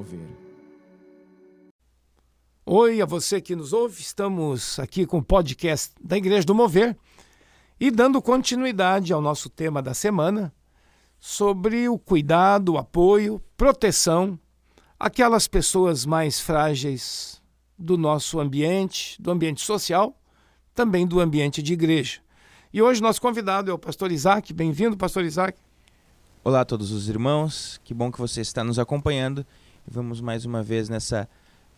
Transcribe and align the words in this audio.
Mover. 0.00 0.20
Oi, 2.64 3.02
a 3.02 3.04
você 3.04 3.38
que 3.38 3.54
nos 3.54 3.74
ouve, 3.74 4.00
estamos 4.00 4.78
aqui 4.78 5.04
com 5.04 5.18
o 5.18 5.22
podcast 5.22 5.92
da 6.02 6.16
Igreja 6.16 6.46
do 6.46 6.54
Mover 6.54 6.96
e 7.78 7.90
dando 7.90 8.22
continuidade 8.22 9.12
ao 9.12 9.20
nosso 9.20 9.50
tema 9.50 9.82
da 9.82 9.92
semana 9.92 10.54
sobre 11.18 11.86
o 11.86 11.98
cuidado, 11.98 12.72
o 12.72 12.78
apoio, 12.78 13.42
proteção 13.58 14.38
àquelas 14.98 15.46
pessoas 15.46 16.06
mais 16.06 16.40
frágeis 16.40 17.42
do 17.78 17.98
nosso 17.98 18.40
ambiente, 18.40 19.20
do 19.20 19.30
ambiente 19.30 19.60
social, 19.60 20.18
também 20.74 21.06
do 21.06 21.20
ambiente 21.20 21.62
de 21.62 21.74
igreja. 21.74 22.22
E 22.72 22.80
hoje 22.80 23.02
nosso 23.02 23.20
convidado 23.20 23.70
é 23.70 23.74
o 23.74 23.78
pastor 23.78 24.10
Isaac. 24.10 24.50
Bem-vindo, 24.54 24.96
pastor 24.96 25.24
Isaac. 25.24 25.58
Olá 26.42 26.62
a 26.62 26.64
todos 26.64 26.90
os 26.90 27.06
irmãos, 27.06 27.78
que 27.84 27.92
bom 27.92 28.10
que 28.10 28.18
você 28.18 28.40
está 28.40 28.64
nos 28.64 28.78
acompanhando 28.78 29.44
vamos 29.86 30.20
mais 30.20 30.44
uma 30.44 30.62
vez 30.62 30.88
nessa 30.88 31.28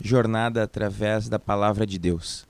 jornada 0.00 0.62
através 0.62 1.28
da 1.28 1.38
palavra 1.38 1.86
de 1.86 1.98
Deus. 1.98 2.46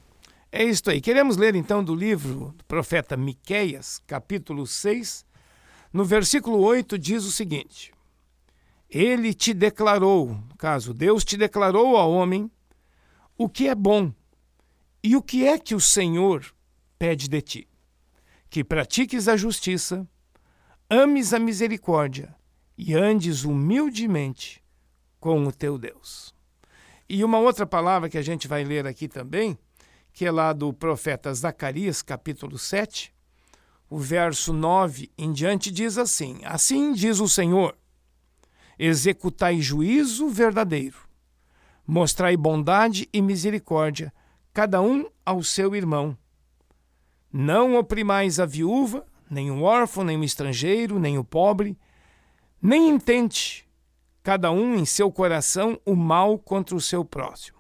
É 0.51 0.63
isso 0.63 0.89
aí. 0.91 1.01
Queremos 1.01 1.37
ler 1.37 1.55
então 1.55 1.83
do 1.83 1.95
livro 1.95 2.55
do 2.57 2.65
profeta 2.65 3.17
Miqueias, 3.17 4.03
capítulo 4.07 4.67
6, 4.67 5.25
no 5.93 6.05
versículo 6.05 6.59
8 6.59 6.99
diz 6.99 7.25
o 7.25 7.33
seguinte: 7.33 7.93
Ele 8.89 9.33
te 9.35 9.55
declarou, 9.55 10.29
no 10.29 10.57
caso, 10.57 10.93
Deus 10.95 11.25
te 11.25 11.37
declarou 11.37 11.97
ao 11.97 12.13
homem 12.13 12.51
o 13.37 13.49
que 13.49 13.69
é 13.69 13.75
bom 13.75 14.13
e 15.03 15.17
o 15.17 15.23
que 15.23 15.47
é 15.47 15.59
que 15.59 15.75
o 15.75 15.81
Senhor 15.81 16.45
pede 16.99 17.29
de 17.29 17.41
ti 17.41 17.69
que 18.53 18.63
pratiques 18.63 19.29
a 19.29 19.35
justiça, 19.35 20.07
ames 20.91 21.33
a 21.33 21.39
misericórdia 21.39 22.37
e 22.77 22.93
andes 22.93 23.45
humildemente 23.45 24.62
com 25.23 25.47
o 25.47 25.53
teu 25.53 25.79
Deus. 25.79 26.35
E 27.09 27.23
uma 27.23 27.39
outra 27.39 27.65
palavra 27.65 28.09
que 28.09 28.19
a 28.19 28.23
gente 28.23 28.49
vai 28.49 28.65
ler 28.65 28.89
aqui 28.89 29.07
também, 29.07 29.57
que 30.13 30.27
é 30.27 30.33
lá 30.33 30.53
do 30.53 30.73
profeta 30.73 31.33
Zacarias, 31.33 32.03
capítulo 32.03 32.59
7, 32.59 33.15
o 33.89 34.01
verso 34.01 34.53
9 34.53 35.13
em 35.17 35.33
diante 35.33 35.71
diz 35.71 35.97
assim: 35.97 36.41
Assim 36.43 36.93
diz 36.93 37.21
o 37.21 37.29
Senhor: 37.29 37.77
Executai 38.77 39.61
juízo 39.61 40.29
verdadeiro, 40.29 40.99
mostrai 41.87 42.37
bondade 42.37 43.09
e 43.13 43.23
misericórdia, 43.23 44.13
cada 44.53 44.83
um 44.83 45.09
ao 45.25 45.41
seu 45.45 45.77
irmão 45.77 46.19
não 47.33 47.77
oprimais 47.77 48.39
a 48.39 48.45
viúva, 48.45 49.07
nem 49.31 49.51
o 49.51 49.63
órfão, 49.63 50.05
nem 50.05 50.19
o 50.19 50.25
estrangeiro, 50.25 50.99
nem 50.99 51.17
o 51.17 51.25
pobre, 51.25 51.79
nem 52.61 52.91
intente 52.91 53.62
cada 54.23 54.51
um 54.51 54.75
em 54.75 54.85
seu 54.85 55.11
coração 55.11 55.81
o 55.85 55.95
mal 55.95 56.39
contra 56.39 56.77
o 56.77 56.81
seu 56.81 57.05
próximo. 57.05 57.59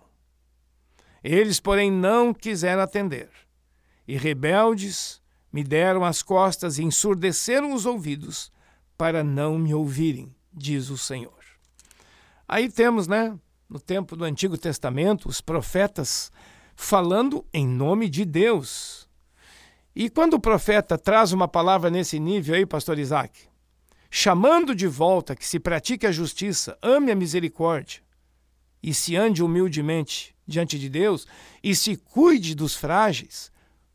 Eles, 1.23 1.61
porém, 1.61 1.91
não 1.91 2.33
quiseram 2.35 2.83
atender, 2.83 3.29
e 4.07 4.17
rebeldes 4.17 5.21
me 5.53 5.63
deram 5.63 6.05
as 6.05 6.23
costas 6.23 6.79
e 6.79 6.85
ensurdeceram 6.85 7.73
os 7.73 7.87
ouvidos 7.87 8.51
para 8.97 9.23
não 9.23 9.59
me 9.59 9.75
ouvirem, 9.75 10.35
diz 10.53 10.89
o 10.89 10.99
Senhor. 10.99 11.43
Aí 12.49 12.71
temos, 12.71 13.07
né, 13.07 13.39
no 13.69 13.79
tempo 13.79 14.17
do 14.17 14.25
Antigo 14.25 14.59
Testamento, 14.59 15.29
os 15.29 15.41
profetas 15.41 16.33
falando 16.75 17.45
em 17.53 17.67
nome 17.67 18.09
de 18.09 18.25
Deus 18.25 19.09
e 19.95 20.09
quando 20.09 20.35
o 20.35 20.41
profeta 20.41 20.97
traz 20.97 21.33
uma 21.33 21.47
palavra 21.47 21.91
nesse 21.91 22.19
nível 22.19 22.55
aí, 22.55 22.65
pastor 22.65 22.99
Isaac, 22.99 23.47
chamando 24.15 24.75
de 24.75 24.87
volta 24.87 25.35
que 25.35 25.47
se 25.47 25.59
pratique 25.59 26.07
a 26.07 26.13
justiça, 26.13 26.77
ame 26.83 27.11
a 27.11 27.17
misericórdia 27.17 28.03
e 28.83 28.93
se 28.93 29.17
ande 29.17 29.43
humildemente 29.43 30.37
diante 30.47 30.79
de 30.79 30.91
Deus 30.91 31.27
e 31.63 31.75
se 31.75 31.97
cuide 31.97 32.55
dos 32.55 32.75
frágeis, 32.75 33.51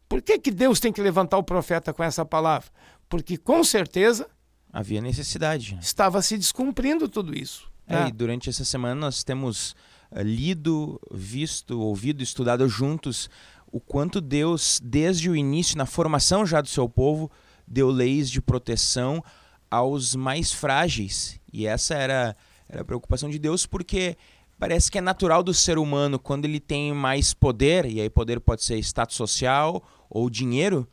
por 0.09 0.23
que, 0.23 0.39
que 0.39 0.49
Deus 0.49 0.79
tem 0.79 0.91
que 0.91 1.03
levantar 1.03 1.37
o 1.37 1.43
profeta 1.43 1.93
com 1.93 2.03
essa 2.03 2.25
palavra? 2.25 2.67
Porque 3.07 3.37
com 3.37 3.63
certeza 3.63 4.27
havia 4.73 5.01
necessidade. 5.01 5.75
Né? 5.75 5.81
Estava 5.83 6.19
se 6.23 6.35
descumprindo 6.35 7.07
tudo 7.07 7.37
isso. 7.37 7.71
É, 7.85 7.99
né? 7.99 8.07
e 8.07 8.11
durante 8.11 8.49
essa 8.49 8.65
semana 8.65 8.95
nós 8.95 9.23
temos 9.23 9.75
uh, 10.09 10.23
lido, 10.23 10.99
visto, 11.11 11.79
ouvido, 11.79 12.23
estudado 12.23 12.67
juntos 12.67 13.29
o 13.71 13.79
quanto 13.79 14.19
Deus, 14.19 14.81
desde 14.83 15.29
o 15.29 15.35
início, 15.35 15.77
na 15.77 15.85
formação 15.85 16.43
já 16.43 16.59
do 16.59 16.69
seu 16.69 16.89
povo, 16.89 17.29
deu 17.67 17.91
leis 17.91 18.31
de 18.31 18.41
proteção 18.41 19.23
aos 19.69 20.15
mais 20.15 20.51
frágeis. 20.51 21.39
E 21.51 21.65
essa 21.65 21.95
era, 21.95 22.35
era 22.67 22.81
a 22.81 22.85
preocupação 22.85 23.29
de 23.29 23.39
Deus, 23.39 23.65
porque 23.65 24.17
parece 24.59 24.91
que 24.91 24.97
é 24.97 25.01
natural 25.01 25.43
do 25.43 25.53
ser 25.53 25.77
humano, 25.77 26.19
quando 26.19 26.45
ele 26.45 26.59
tem 26.59 26.93
mais 26.93 27.33
poder, 27.33 27.85
e 27.85 28.01
aí 28.01 28.09
poder 28.09 28.39
pode 28.39 28.63
ser 28.63 28.77
status 28.79 29.15
social 29.15 29.83
ou 30.09 30.29
dinheiro, 30.29 30.87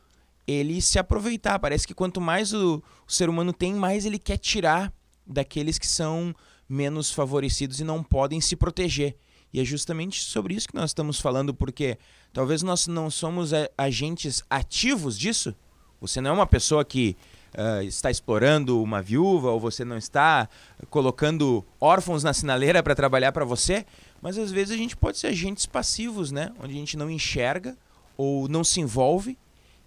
ele 0.47 0.81
se 0.81 0.99
aproveitar. 0.99 1.59
Parece 1.59 1.87
que 1.87 1.93
quanto 1.93 2.21
mais 2.21 2.53
o, 2.53 2.83
o 3.07 3.11
ser 3.11 3.29
humano 3.29 3.51
tem, 3.51 3.73
mais 3.73 4.05
ele 4.05 4.19
quer 4.19 4.37
tirar 4.37 4.93
daqueles 5.25 5.79
que 5.79 5.87
são 5.87 6.35
menos 6.67 7.11
favorecidos 7.11 7.79
e 7.79 7.83
não 7.83 8.03
podem 8.03 8.39
se 8.41 8.55
proteger. 8.55 9.15
E 9.53 9.59
é 9.59 9.63
justamente 9.63 10.21
sobre 10.21 10.53
isso 10.53 10.67
que 10.67 10.75
nós 10.75 10.89
estamos 10.89 11.19
falando, 11.19 11.53
porque 11.53 11.97
talvez 12.33 12.61
nós 12.61 12.87
não 12.87 13.09
somos 13.09 13.51
agentes 13.77 14.43
ativos 14.49 15.17
disso. 15.17 15.55
Você 16.01 16.19
não 16.19 16.31
é 16.31 16.33
uma 16.33 16.45
pessoa 16.45 16.83
que 16.83 17.15
uh, 17.57 17.81
está 17.83 18.11
explorando 18.11 18.81
uma 18.81 19.01
viúva 19.01 19.49
ou 19.51 19.59
você 19.59 19.83
não 19.83 19.97
está 19.97 20.47
colocando 20.89 21.65
órfãos 21.79 22.23
na 22.23 22.33
sinaleira 22.33 22.83
para 22.83 22.95
trabalhar 22.95 23.31
para 23.31 23.45
você, 23.45 23.85
mas 24.21 24.37
às 24.37 24.51
vezes 24.51 24.73
a 24.73 24.77
gente 24.77 24.95
pode 24.95 25.17
ser 25.17 25.27
agentes 25.27 25.65
passivos, 25.65 26.31
né? 26.31 26.51
Onde 26.59 26.73
a 26.73 26.77
gente 26.77 26.97
não 26.97 27.09
enxerga 27.09 27.77
ou 28.17 28.47
não 28.47 28.63
se 28.63 28.79
envolve. 28.79 29.37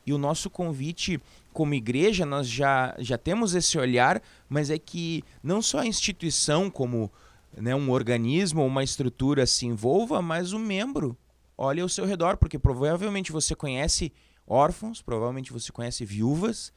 E 0.07 0.13
o 0.13 0.19
nosso 0.19 0.49
convite 0.49 1.21
como 1.53 1.75
igreja, 1.75 2.25
nós 2.25 2.49
já, 2.49 2.95
já 2.99 3.19
temos 3.19 3.55
esse 3.55 3.77
olhar, 3.77 4.23
mas 4.49 4.71
é 4.71 4.79
que 4.79 5.23
não 5.43 5.61
só 5.61 5.81
a 5.81 5.87
instituição 5.87 6.71
como 6.71 7.11
né, 7.57 7.75
um 7.75 7.91
organismo 7.91 8.63
ou 8.63 8.67
uma 8.67 8.85
estrutura 8.85 9.47
se 9.47 9.67
envolva, 9.67 10.23
mas 10.23 10.53
o 10.53 10.59
membro 10.59 11.17
olhe 11.57 11.81
ao 11.81 11.89
seu 11.89 12.07
redor, 12.07 12.37
porque 12.37 12.59
provavelmente 12.59 13.33
você 13.33 13.55
conhece 13.55 14.13
órfãos, 14.47 15.03
provavelmente 15.03 15.53
você 15.53 15.73
conhece 15.73 16.05
viúvas, 16.05 16.73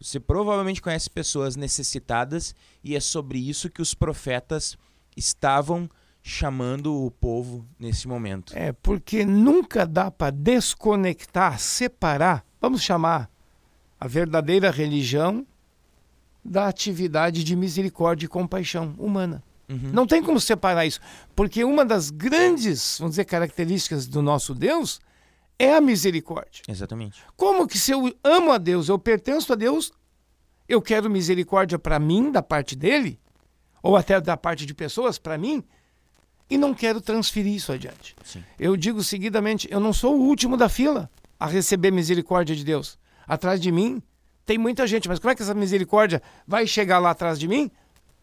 você 0.00 0.20
provavelmente 0.20 0.82
conhece 0.82 1.08
pessoas 1.08 1.56
necessitadas, 1.56 2.54
e 2.84 2.94
é 2.94 3.00
sobre 3.00 3.38
isso 3.38 3.70
que 3.70 3.82
os 3.82 3.94
profetas 3.94 4.76
estavam 5.16 5.88
chamando 6.22 7.04
o 7.04 7.10
povo 7.10 7.64
nesse 7.78 8.08
momento. 8.08 8.52
É, 8.56 8.72
porque 8.72 9.24
nunca 9.24 9.86
dá 9.86 10.10
para 10.10 10.30
desconectar, 10.30 11.58
separar, 11.58 12.44
vamos 12.60 12.82
chamar 12.82 13.30
a 13.98 14.06
verdadeira 14.08 14.70
religião 14.70 15.46
da 16.44 16.68
atividade 16.68 17.42
de 17.42 17.56
misericórdia 17.56 18.26
e 18.26 18.28
compaixão 18.28 18.94
humana. 18.98 19.42
Uhum. 19.68 19.90
Não 19.92 20.06
tem 20.06 20.22
como 20.22 20.38
separar 20.40 20.86
isso, 20.86 21.00
porque 21.34 21.64
uma 21.64 21.84
das 21.84 22.10
grandes, 22.10 22.98
vamos 22.98 23.12
dizer, 23.12 23.24
características 23.24 24.06
do 24.06 24.20
nosso 24.22 24.54
Deus 24.54 25.00
é 25.58 25.74
a 25.74 25.80
misericórdia. 25.80 26.62
Exatamente. 26.68 27.22
Como 27.36 27.66
que 27.66 27.78
se 27.78 27.92
eu 27.92 28.12
amo 28.22 28.52
a 28.52 28.58
Deus, 28.58 28.88
eu 28.88 28.98
pertenço 28.98 29.52
a 29.52 29.56
Deus, 29.56 29.92
eu 30.68 30.82
quero 30.82 31.10
misericórdia 31.10 31.78
para 31.78 31.98
mim 31.98 32.30
da 32.30 32.42
parte 32.42 32.76
dele, 32.76 33.18
ou 33.82 33.96
até 33.96 34.20
da 34.20 34.36
parte 34.36 34.66
de 34.66 34.74
pessoas 34.74 35.18
para 35.18 35.38
mim, 35.38 35.62
e 36.48 36.56
não 36.56 36.74
quero 36.74 37.00
transferir 37.00 37.54
isso 37.54 37.72
adiante. 37.72 38.14
Sim. 38.24 38.42
Eu 38.58 38.76
digo 38.76 39.02
seguidamente, 39.02 39.68
eu 39.70 39.80
não 39.80 39.92
sou 39.92 40.16
o 40.16 40.22
último 40.22 40.56
da 40.56 40.68
fila 40.68 41.10
a 41.38 41.46
receber 41.46 41.90
misericórdia 41.90 42.54
de 42.54 42.64
Deus. 42.64 42.98
Atrás 43.26 43.60
de 43.60 43.72
mim 43.72 44.02
tem 44.44 44.56
muita 44.56 44.86
gente, 44.86 45.08
mas 45.08 45.18
como 45.18 45.32
é 45.32 45.34
que 45.34 45.42
essa 45.42 45.54
misericórdia 45.54 46.22
vai 46.46 46.66
chegar 46.66 46.98
lá 46.98 47.10
atrás 47.10 47.38
de 47.38 47.48
mim? 47.48 47.70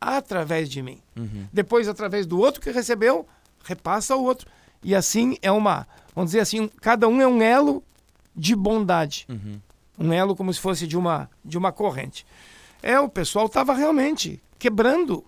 através 0.03 0.69
de 0.69 0.81
mim. 0.81 1.01
Uhum. 1.15 1.47
Depois, 1.51 1.87
através 1.87 2.25
do 2.25 2.37
outro 2.37 2.61
que 2.61 2.69
recebeu, 2.71 3.25
repassa 3.63 4.13
ao 4.13 4.23
outro. 4.23 4.47
E 4.83 4.93
assim 4.93 5.37
é 5.41 5.51
uma, 5.51 5.87
vamos 6.15 6.31
dizer 6.31 6.41
assim, 6.41 6.69
cada 6.81 7.07
um 7.07 7.21
é 7.21 7.27
um 7.27 7.41
elo 7.41 7.83
de 8.35 8.55
bondade. 8.55 9.25
Uhum. 9.29 9.59
Um 9.97 10.13
elo 10.13 10.35
como 10.35 10.53
se 10.53 10.59
fosse 10.59 10.87
de 10.87 10.97
uma, 10.97 11.29
de 11.43 11.57
uma 11.57 11.71
corrente. 11.71 12.25
É, 12.81 12.99
o 12.99 13.07
pessoal 13.07 13.45
estava 13.45 13.73
realmente 13.73 14.41
quebrando 14.57 15.23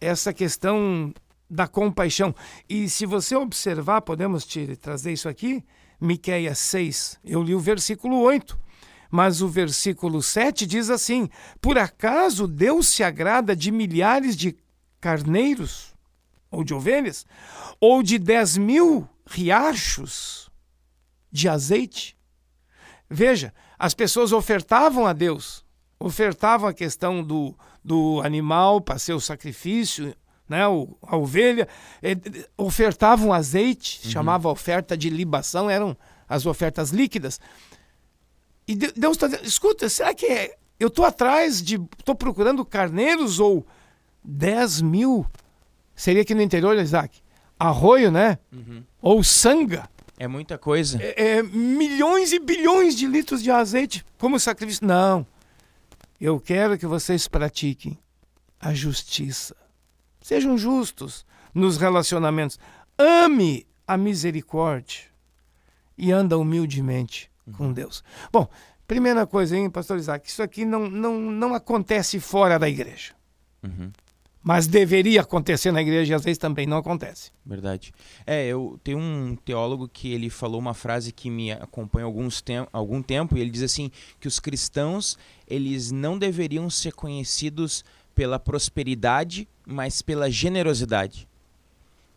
essa 0.00 0.32
questão 0.32 1.12
da 1.48 1.66
compaixão. 1.66 2.34
E 2.68 2.88
se 2.88 3.04
você 3.04 3.34
observar, 3.34 4.02
podemos 4.02 4.46
te 4.46 4.76
trazer 4.76 5.12
isso 5.12 5.28
aqui, 5.28 5.64
Miqueias 6.00 6.58
6, 6.58 7.18
eu 7.24 7.42
li 7.42 7.54
o 7.54 7.60
versículo 7.60 8.20
8 8.20 8.58
mas 9.10 9.42
o 9.42 9.48
versículo 9.48 10.22
7 10.22 10.64
diz 10.66 10.88
assim: 10.88 11.28
Por 11.60 11.76
acaso 11.76 12.46
Deus 12.46 12.88
se 12.88 13.02
agrada 13.02 13.56
de 13.56 13.72
milhares 13.72 14.36
de 14.36 14.56
carneiros, 15.00 15.92
ou 16.50 16.62
de 16.62 16.72
ovelhas, 16.72 17.26
ou 17.80 18.02
de 18.02 18.18
dez 18.18 18.56
mil 18.56 19.08
riachos 19.30 20.50
de 21.30 21.48
azeite? 21.48 22.16
Veja, 23.08 23.54
as 23.78 23.94
pessoas 23.94 24.32
ofertavam 24.32 25.06
a 25.06 25.12
Deus, 25.12 25.64
ofertavam 25.98 26.68
a 26.68 26.74
questão 26.74 27.22
do, 27.22 27.56
do 27.82 28.20
animal 28.22 28.80
para 28.80 28.98
ser 28.98 29.14
o 29.14 29.20
sacrifício 29.20 30.14
né? 30.50 30.66
O, 30.66 30.96
a 31.00 31.16
ovelha, 31.16 31.68
é, 32.02 32.16
ofertavam 32.56 33.32
azeite, 33.32 34.00
uhum. 34.04 34.10
chamava 34.10 34.48
oferta 34.48 34.96
de 34.96 35.08
libação, 35.08 35.70
eram 35.70 35.96
as 36.28 36.44
ofertas 36.44 36.90
líquidas. 36.90 37.40
E 38.66 38.74
Deus 38.74 39.16
está 39.16 39.28
dizendo, 39.28 39.46
escuta, 39.46 39.88
será 39.88 40.12
que 40.12 40.26
é, 40.26 40.56
eu 40.78 40.88
estou 40.88 41.04
atrás 41.04 41.62
de, 41.62 41.76
estou 41.96 42.16
procurando 42.16 42.64
carneiros 42.64 43.38
ou 43.38 43.64
10 44.24 44.82
mil, 44.82 45.24
seria 45.94 46.22
aqui 46.22 46.34
no 46.34 46.42
interior, 46.42 46.76
Isaac, 46.76 47.22
arroio, 47.60 48.10
né? 48.10 48.38
Uhum. 48.50 48.82
Ou 49.02 49.22
sanga. 49.22 49.88
É 50.18 50.26
muita 50.26 50.58
coisa. 50.58 50.98
É, 51.02 51.36
é, 51.36 51.42
milhões 51.42 52.32
e 52.32 52.38
bilhões 52.38 52.96
de 52.96 53.06
litros 53.06 53.42
de 53.42 53.50
azeite 53.50 54.04
como 54.18 54.40
sacrifício. 54.40 54.86
Não. 54.86 55.26
Eu 56.20 56.40
quero 56.40 56.78
que 56.78 56.86
vocês 56.86 57.28
pratiquem 57.28 57.98
a 58.58 58.74
justiça. 58.74 59.54
Sejam 60.20 60.56
justos 60.58 61.24
nos 61.54 61.76
relacionamentos. 61.76 62.58
Ame 62.98 63.66
a 63.86 63.96
misericórdia 63.96 65.04
e 65.96 66.12
anda 66.12 66.38
humildemente 66.38 67.30
uhum. 67.46 67.52
com 67.54 67.72
Deus. 67.72 68.04
Bom, 68.30 68.48
primeira 68.86 69.26
coisa, 69.26 69.56
hein, 69.56 69.70
pastor 69.70 69.98
Isaac, 69.98 70.28
isso 70.28 70.42
aqui 70.42 70.64
não, 70.64 70.88
não, 70.88 71.18
não 71.18 71.54
acontece 71.54 72.20
fora 72.20 72.58
da 72.58 72.68
igreja. 72.68 73.14
Uhum. 73.62 73.90
Mas 74.42 74.66
deveria 74.66 75.20
acontecer 75.20 75.70
na 75.70 75.82
igreja 75.82 76.12
e 76.12 76.14
às 76.14 76.24
vezes 76.24 76.38
também 76.38 76.66
não 76.66 76.78
acontece. 76.78 77.30
Verdade. 77.44 77.92
É, 78.26 78.46
eu 78.46 78.80
tenho 78.82 78.98
um 78.98 79.36
teólogo 79.36 79.86
que 79.86 80.12
ele 80.12 80.30
falou 80.30 80.58
uma 80.58 80.72
frase 80.72 81.12
que 81.12 81.28
me 81.28 81.52
acompanha 81.52 82.06
alguns 82.06 82.40
tem 82.40 82.66
algum 82.72 83.02
tempo 83.02 83.36
e 83.36 83.40
ele 83.40 83.50
diz 83.50 83.62
assim 83.62 83.90
que 84.18 84.26
os 84.26 84.40
cristãos 84.40 85.18
eles 85.46 85.90
não 85.90 86.18
deveriam 86.18 86.70
ser 86.70 86.94
conhecidos 86.94 87.84
pela 88.14 88.38
prosperidade, 88.38 89.46
mas 89.66 90.00
pela 90.00 90.30
generosidade. 90.30 91.28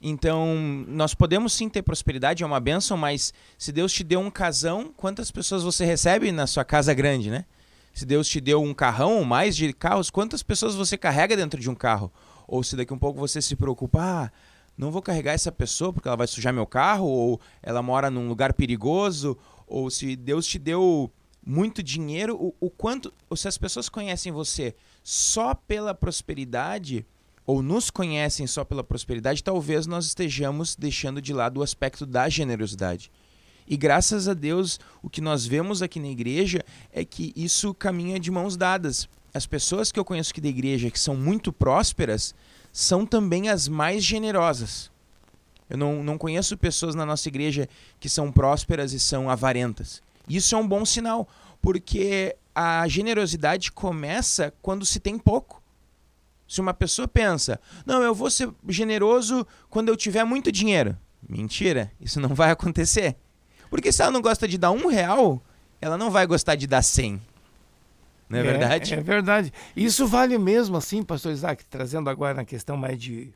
Então, 0.02 0.86
nós 0.88 1.14
podemos 1.14 1.54
sim 1.54 1.70
ter 1.70 1.81
prosperidade, 1.81 2.44
é 2.44 2.46
uma 2.46 2.60
benção, 2.60 2.98
mas 2.98 3.34
se 3.58 3.72
Deus 3.72 3.94
te 3.94 4.04
deu 4.04 4.20
um 4.20 4.30
casão, 4.30 4.94
quantas 4.96 5.31
pessoas 5.31 5.64
você 5.64 5.86
recebe 5.86 6.30
na 6.31 6.46
sua 6.46 6.66
casa 6.66 6.94
grande, 6.94 7.30
né? 7.30 7.46
Se 7.94 8.06
Deus 8.06 8.28
te 8.28 8.42
deu 8.42 8.62
um 8.62 8.74
carrão 8.74 9.18
ou 9.18 9.24
mais 9.24 9.56
de 9.56 9.72
carros, 9.72 10.10
quantas 10.10 10.42
pessoas 10.42 10.74
você 10.74 10.98
carrega 10.98 11.38
dentro 11.38 11.60
de 11.62 11.69
um 11.69 11.75
carro? 11.75 12.12
Ou 12.48 12.63
se 12.63 12.75
daqui 12.75 12.92
um 12.92 12.98
pouco 12.98 13.19
você 13.19 13.42
se 13.42 13.56
preocupa, 13.56 14.00
ah, 14.01 14.31
não 14.75 14.92
vou 14.92 15.01
carregar 15.01 15.34
essa 15.34 15.51
pessoa 15.51 15.94
porque 15.94 16.07
ela 16.07 16.18
vai 16.18 16.28
sujar 16.28 16.51
meu 16.51 16.66
carro, 16.66 17.06
ou 17.06 17.40
ela 17.62 17.84
mora 17.84 18.10
num 18.10 18.28
lugar 18.28 18.54
perigoso, 18.54 19.38
ou 19.68 19.90
se 19.92 20.16
Deus 20.16 20.48
te 20.48 20.57
deu 20.57 21.12
muito 21.45 21.84
dinheiro, 21.84 22.36
o, 22.36 22.56
o 22.60 22.69
quanto, 22.69 23.13
ou 23.30 23.38
se 23.38 23.48
as 23.48 23.57
pessoas 23.57 23.90
conhecem 23.90 24.31
você 24.31 24.75
só 25.04 25.54
pela 25.54 25.94
prosperidade, 25.94 27.06
ou 27.46 27.62
nos 27.62 27.89
conhecem 27.92 28.48
só 28.48 28.63
pela 28.63 28.84
prosperidade, 28.84 29.44
talvez 29.44 29.86
nós 29.86 30.06
estejamos 30.06 30.75
deixando 30.75 31.22
de 31.22 31.34
lado 31.34 31.60
o 31.60 31.63
aspecto 31.63 32.06
da 32.06 32.28
generosidade. 32.30 33.12
E 33.68 33.77
graças 33.77 34.27
a 34.27 34.33
Deus, 34.33 34.80
o 35.01 35.10
que 35.10 35.21
nós 35.21 35.45
vemos 35.45 35.81
aqui 35.81 36.00
na 36.00 36.07
igreja 36.07 36.63
é 36.92 37.06
que 37.06 37.33
isso 37.36 37.74
caminha 37.74 38.19
de 38.19 38.30
mãos 38.30 38.57
dadas. 38.57 39.07
As 39.33 39.45
pessoas 39.45 39.92
que 39.92 40.00
eu 40.00 40.06
conheço 40.06 40.31
aqui 40.31 40.42
da 40.42 40.48
igreja 40.48 40.92
que 40.92 41.00
são 41.00 41.15
muito 41.15 41.51
prósperas 41.51 42.36
são 42.71 43.06
também 43.06 43.50
as 43.50 43.68
mais 43.68 44.04
generosas. 44.04 44.92
Eu 45.69 45.77
não, 45.77 46.04
não 46.04 46.18
conheço 46.18 46.57
pessoas 46.57 46.94
na 46.94 47.06
nossa 47.06 47.27
igreja 47.27 47.68
que 48.00 48.10
são 48.10 48.31
prósperas 48.31 48.94
e 48.94 49.00
são 49.00 49.30
avarentas. 49.30 50.01
Isso 50.27 50.56
é 50.56 50.57
um 50.57 50.68
bom 50.68 50.86
sinal, 50.86 51.27
porque 51.62 52.36
a 52.54 52.88
generosidade 52.88 53.71
começa 53.71 54.54
quando 54.62 54.86
se 54.86 55.00
tem 55.00 55.18
pouco. 55.18 55.62
Se 56.48 56.62
uma 56.62 56.74
pessoa 56.74 57.07
pensa, 57.07 57.60
não, 57.86 58.01
eu 58.04 58.13
vou 58.13 58.30
ser 58.30 58.50
generoso 58.68 59.48
quando 59.69 59.89
eu 59.89 59.98
tiver 59.98 60.24
muito 60.24 60.51
dinheiro. 60.51 60.98
Mentira, 61.27 61.92
isso 62.00 62.19
não 62.19 62.36
vai 62.36 62.51
acontecer. 62.51 63.15
Porque 63.74 63.92
se 63.92 64.04
ela 64.04 64.12
não 64.12 64.22
gosta 64.22 64.48
de 64.48 64.56
dar 64.56 64.70
um 64.70 64.86
real, 64.86 65.42
ela 65.81 65.98
não 65.98 66.12
vai 66.12 66.28
gostar 66.28 66.54
de 66.54 66.68
dar 66.68 66.84
cem. 66.84 67.20
Não 68.30 68.38
é, 68.38 68.42
é 68.42 68.44
verdade? 68.44 68.94
É 68.94 69.02
verdade. 69.02 69.54
Isso 69.75 70.06
vale 70.06 70.38
mesmo 70.38 70.78
assim, 70.78 71.02
pastor 71.02 71.31
Isaac, 71.31 71.66
trazendo 71.66 72.08
agora 72.08 72.36
na 72.36 72.46
questão 72.46 72.78
mais 72.78 73.02
de 73.02 73.34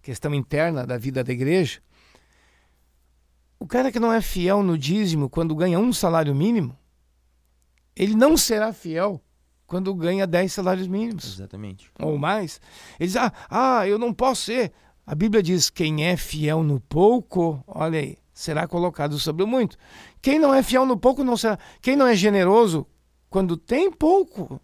questão 0.00 0.34
interna 0.34 0.86
da 0.86 0.96
vida 0.96 1.22
da 1.22 1.30
igreja. 1.30 1.82
O 3.60 3.66
cara 3.66 3.92
que 3.92 4.00
não 4.00 4.10
é 4.10 4.22
fiel 4.22 4.62
no 4.62 4.78
dízimo 4.78 5.28
quando 5.28 5.54
ganha 5.54 5.78
um 5.78 5.92
salário 5.92 6.34
mínimo, 6.34 6.74
ele 7.94 8.16
não 8.16 8.38
será 8.38 8.72
fiel 8.72 9.20
quando 9.66 9.94
ganha 9.94 10.26
10 10.26 10.50
salários 10.50 10.86
mínimos. 10.86 11.34
Exatamente. 11.34 11.90
Ou 12.00 12.16
mais. 12.16 12.58
Ele 12.98 13.06
diz: 13.06 13.16
ah, 13.16 13.30
ah, 13.50 13.86
eu 13.86 13.98
não 13.98 14.14
posso 14.14 14.46
ser. 14.46 14.72
A 15.06 15.14
Bíblia 15.14 15.42
diz: 15.42 15.68
quem 15.68 16.06
é 16.06 16.16
fiel 16.16 16.62
no 16.62 16.80
pouco, 16.80 17.62
olha 17.66 17.98
aí, 18.00 18.16
será 18.34 18.66
colocado 18.66 19.18
sobre 19.18 19.44
o 19.44 19.46
muito. 19.46 19.78
Quem 20.20 20.38
não 20.38 20.52
é 20.52 20.62
fiel 20.62 20.84
no 20.84 20.98
pouco 20.98 21.22
não 21.22 21.36
será. 21.36 21.58
Quem 21.80 21.94
não 21.94 22.06
é 22.06 22.16
generoso 22.16 22.86
quando 23.30 23.56
tem 23.56 23.90
pouco, 23.90 24.60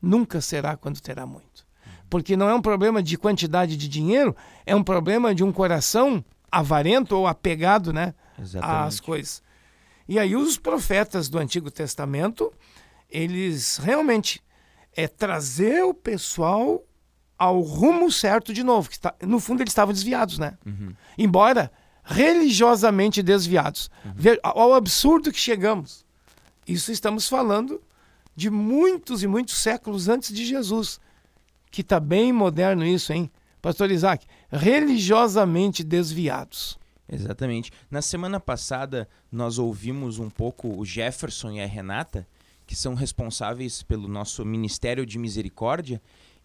nunca 0.00 0.40
será 0.40 0.76
quando 0.76 1.00
terá 1.00 1.26
muito. 1.26 1.66
Porque 2.10 2.36
não 2.36 2.48
é 2.48 2.54
um 2.54 2.60
problema 2.60 3.02
de 3.02 3.16
quantidade 3.16 3.76
de 3.76 3.88
dinheiro, 3.88 4.34
é 4.66 4.74
um 4.74 4.82
problema 4.82 5.34
de 5.34 5.44
um 5.44 5.52
coração 5.52 6.24
avarento 6.50 7.16
ou 7.16 7.26
apegado 7.26 7.92
né, 7.92 8.14
Exatamente. 8.38 8.88
às 8.88 9.00
coisas. 9.00 9.42
E 10.08 10.18
aí 10.18 10.34
os 10.34 10.58
profetas 10.58 11.28
do 11.28 11.38
Antigo 11.38 11.70
Testamento 11.70 12.52
eles 13.12 13.76
realmente 13.76 14.42
é 14.96 15.06
trazer 15.06 15.84
o 15.84 15.94
pessoal 15.94 16.82
ao 17.38 17.60
rumo 17.60 18.10
certo 18.10 18.52
de 18.52 18.62
novo. 18.62 18.88
Que 18.88 18.94
está, 18.94 19.14
no 19.22 19.38
fundo, 19.38 19.62
eles 19.62 19.72
estavam 19.72 19.92
desviados, 19.92 20.38
né? 20.38 20.56
Uhum. 20.64 20.94
Embora 21.16 21.70
religiosamente 22.02 23.22
desviados. 23.22 23.90
Uhum. 24.04 24.36
Ao 24.42 24.74
absurdo 24.74 25.32
que 25.32 25.38
chegamos. 25.38 26.04
Isso 26.66 26.92
estamos 26.92 27.28
falando 27.28 27.80
de 28.34 28.50
muitos 28.50 29.22
e 29.22 29.26
muitos 29.26 29.56
séculos 29.56 30.08
antes 30.08 30.34
de 30.34 30.44
Jesus. 30.44 31.00
Que 31.70 31.80
está 31.80 31.98
bem 31.98 32.32
moderno 32.32 32.84
isso, 32.84 33.12
hein? 33.12 33.30
Pastor 33.60 33.90
Isaac, 33.90 34.26
religiosamente 34.50 35.84
desviados. 35.84 36.78
Exatamente. 37.08 37.70
Na 37.90 38.02
semana 38.02 38.40
passada, 38.40 39.08
nós 39.30 39.58
ouvimos 39.58 40.18
um 40.18 40.30
pouco 40.30 40.76
o 40.76 40.84
Jefferson 40.84 41.52
e 41.52 41.60
a 41.60 41.66
Renata, 41.66 42.26
que 42.66 42.74
são 42.74 42.94
responsáveis 42.94 43.82
pelo 43.82 44.08
nosso 44.08 44.44
Ministério 44.44 45.04
de 45.06 45.18
Misericórdia. 45.18 46.00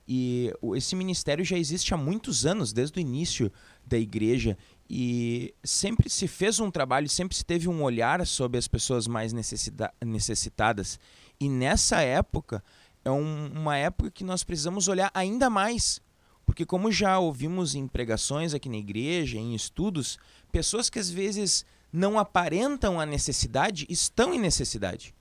E 0.08 0.54
esse 0.76 0.96
ministério 0.96 1.44
já 1.44 1.58
existe 1.58 1.94
há 1.94 1.98
muitos 1.98 2.46
anos, 2.46 2.72
desde 2.72 3.00
o 3.00 3.02
início 3.02 3.52
da 3.86 3.98
igreja. 3.98 4.58
E 4.90 5.54
sempre 5.64 6.10
se 6.10 6.28
fez 6.28 6.60
um 6.60 6.72
trabalho, 6.72 7.10
sempre 7.10 7.36
se 7.36 7.44
teve 7.44 7.68
um 7.68 7.84
olhar 7.84 8.26
sobre 8.26 8.58
as 8.58 8.68
pessoas 8.68 9.08
mais 9.08 9.34
necessitadas. 9.34 11.00
E 11.40 11.50
nessa 11.50 12.02
época, 12.02 12.64
é 13.04 13.12
um, 13.12 13.52
uma 13.54 13.78
época 13.78 14.12
que 14.12 14.24
nós 14.24 14.44
precisamos 14.44 14.88
olhar 14.88 15.12
ainda 15.14 15.50
mais. 15.50 16.02
Porque, 16.46 16.66
como 16.66 16.92
já 16.92 17.20
ouvimos 17.20 17.76
em 17.76 17.88
pregações 17.88 18.54
aqui 18.54 18.70
na 18.70 18.78
igreja, 18.78 19.38
em 19.38 19.54
estudos, 19.54 20.18
pessoas 20.52 20.90
que 20.90 20.98
às 20.98 21.10
vezes 21.10 21.66
não 21.92 22.18
aparentam 22.18 23.00
a 23.00 23.06
necessidade 23.06 23.86
estão 23.90 24.34
em 24.34 24.40
necessidade. 24.40 25.14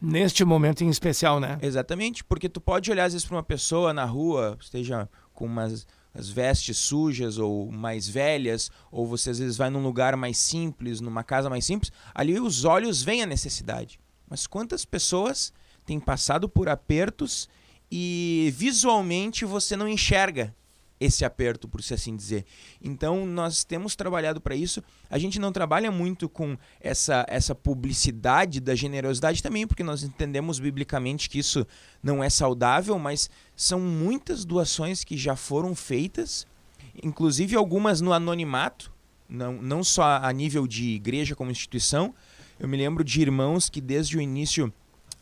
Neste 0.00 0.44
momento 0.44 0.84
em 0.84 0.88
especial, 0.88 1.40
né? 1.40 1.58
Exatamente, 1.60 2.22
porque 2.22 2.48
tu 2.48 2.60
pode 2.60 2.88
olhar 2.90 3.04
às 3.04 3.12
vezes 3.12 3.26
para 3.26 3.36
uma 3.36 3.42
pessoa 3.42 3.92
na 3.92 4.04
rua, 4.04 4.56
esteja 4.60 5.08
com 5.34 5.44
umas 5.46 5.86
as 6.18 6.28
vestes 6.28 6.76
sujas 6.76 7.38
ou 7.38 7.70
mais 7.70 8.08
velhas, 8.08 8.72
ou 8.90 9.06
você 9.06 9.30
às 9.30 9.38
vezes 9.38 9.56
vai 9.56 9.70
num 9.70 9.82
lugar 9.82 10.16
mais 10.16 10.36
simples, 10.36 11.00
numa 11.00 11.22
casa 11.22 11.48
mais 11.48 11.64
simples, 11.64 11.92
ali 12.12 12.40
os 12.40 12.64
olhos 12.64 13.02
veem 13.02 13.22
a 13.22 13.26
necessidade. 13.26 14.00
Mas 14.28 14.44
quantas 14.44 14.84
pessoas 14.84 15.52
têm 15.86 16.00
passado 16.00 16.48
por 16.48 16.68
apertos 16.68 17.48
e 17.88 18.52
visualmente 18.56 19.44
você 19.44 19.76
não 19.76 19.86
enxerga 19.86 20.52
esse 21.00 21.24
aperto, 21.24 21.68
por 21.68 21.80
assim 21.80 22.16
dizer. 22.16 22.44
Então, 22.82 23.24
nós 23.24 23.64
temos 23.64 23.94
trabalhado 23.94 24.40
para 24.40 24.54
isso. 24.54 24.82
A 25.08 25.18
gente 25.18 25.38
não 25.38 25.52
trabalha 25.52 25.90
muito 25.90 26.28
com 26.28 26.56
essa, 26.80 27.24
essa 27.28 27.54
publicidade 27.54 28.60
da 28.60 28.74
generosidade 28.74 29.42
também, 29.42 29.66
porque 29.66 29.84
nós 29.84 30.02
entendemos 30.02 30.58
biblicamente 30.58 31.30
que 31.30 31.38
isso 31.38 31.66
não 32.02 32.22
é 32.22 32.28
saudável, 32.28 32.98
mas 32.98 33.30
são 33.56 33.80
muitas 33.80 34.44
doações 34.44 35.04
que 35.04 35.16
já 35.16 35.36
foram 35.36 35.74
feitas, 35.74 36.46
inclusive 37.02 37.56
algumas 37.56 38.00
no 38.00 38.12
anonimato, 38.12 38.92
não, 39.28 39.60
não 39.60 39.84
só 39.84 40.18
a 40.22 40.32
nível 40.32 40.66
de 40.66 40.90
igreja 40.90 41.36
como 41.36 41.50
instituição. 41.50 42.14
Eu 42.58 42.66
me 42.66 42.76
lembro 42.76 43.04
de 43.04 43.20
irmãos 43.20 43.68
que 43.68 43.80
desde 43.80 44.16
o 44.16 44.20
início 44.20 44.72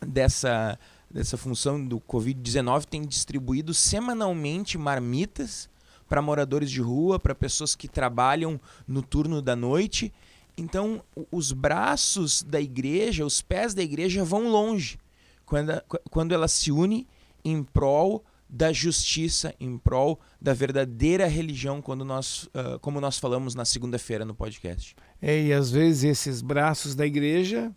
dessa 0.05 0.79
dessa 1.09 1.37
função 1.37 1.85
do 1.85 1.99
Covid-19 1.99 2.85
tem 2.85 3.05
distribuído 3.05 3.73
semanalmente 3.73 4.77
marmitas 4.77 5.69
para 6.07 6.21
moradores 6.21 6.71
de 6.71 6.81
rua, 6.81 7.19
para 7.19 7.35
pessoas 7.35 7.75
que 7.75 7.87
trabalham 7.87 8.59
no 8.87 9.01
turno 9.01 9.41
da 9.41 9.55
noite. 9.55 10.13
Então, 10.57 11.03
os 11.31 11.51
braços 11.51 12.43
da 12.43 12.59
igreja, 12.59 13.25
os 13.25 13.41
pés 13.41 13.73
da 13.73 13.83
igreja 13.83 14.23
vão 14.23 14.49
longe 14.49 14.97
quando, 15.45 15.81
quando 16.09 16.33
ela 16.33 16.47
se 16.47 16.71
une 16.71 17.07
em 17.43 17.63
prol 17.63 18.23
da 18.49 18.71
justiça, 18.71 19.53
em 19.59 19.77
prol 19.77 20.19
da 20.39 20.53
verdadeira 20.53 21.27
religião, 21.27 21.81
quando 21.81 22.05
nós, 22.05 22.43
uh, 22.45 22.79
como 22.81 23.01
nós 23.01 23.17
falamos 23.17 23.55
na 23.55 23.65
segunda-feira 23.65 24.23
no 24.23 24.33
podcast. 24.33 24.95
É, 25.21 25.43
e 25.43 25.53
às 25.53 25.69
vezes 25.69 26.03
esses 26.03 26.41
braços 26.41 26.95
da 26.95 27.05
igreja 27.05 27.71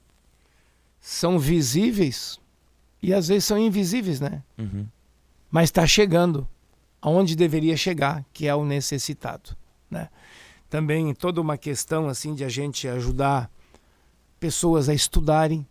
são 1.00 1.38
visíveis 1.38 2.38
e 3.02 3.14
às 3.14 3.28
vezes 3.28 3.44
são 3.44 3.58
invisíveis, 3.58 4.20
né? 4.20 4.42
Uhum. 4.58 4.86
Mas 5.50 5.64
está 5.64 5.86
chegando 5.86 6.48
aonde 7.00 7.34
deveria 7.34 7.76
chegar, 7.76 8.24
que 8.32 8.46
é 8.46 8.54
o 8.54 8.64
necessitado, 8.64 9.56
né? 9.90 10.08
Também 10.68 11.12
toda 11.14 11.40
uma 11.40 11.58
questão 11.58 12.08
assim 12.08 12.34
de 12.34 12.44
a 12.44 12.48
gente 12.48 12.86
ajudar 12.86 13.50
pessoas 14.38 14.88
a 14.88 14.94
estudarem. 14.94 15.66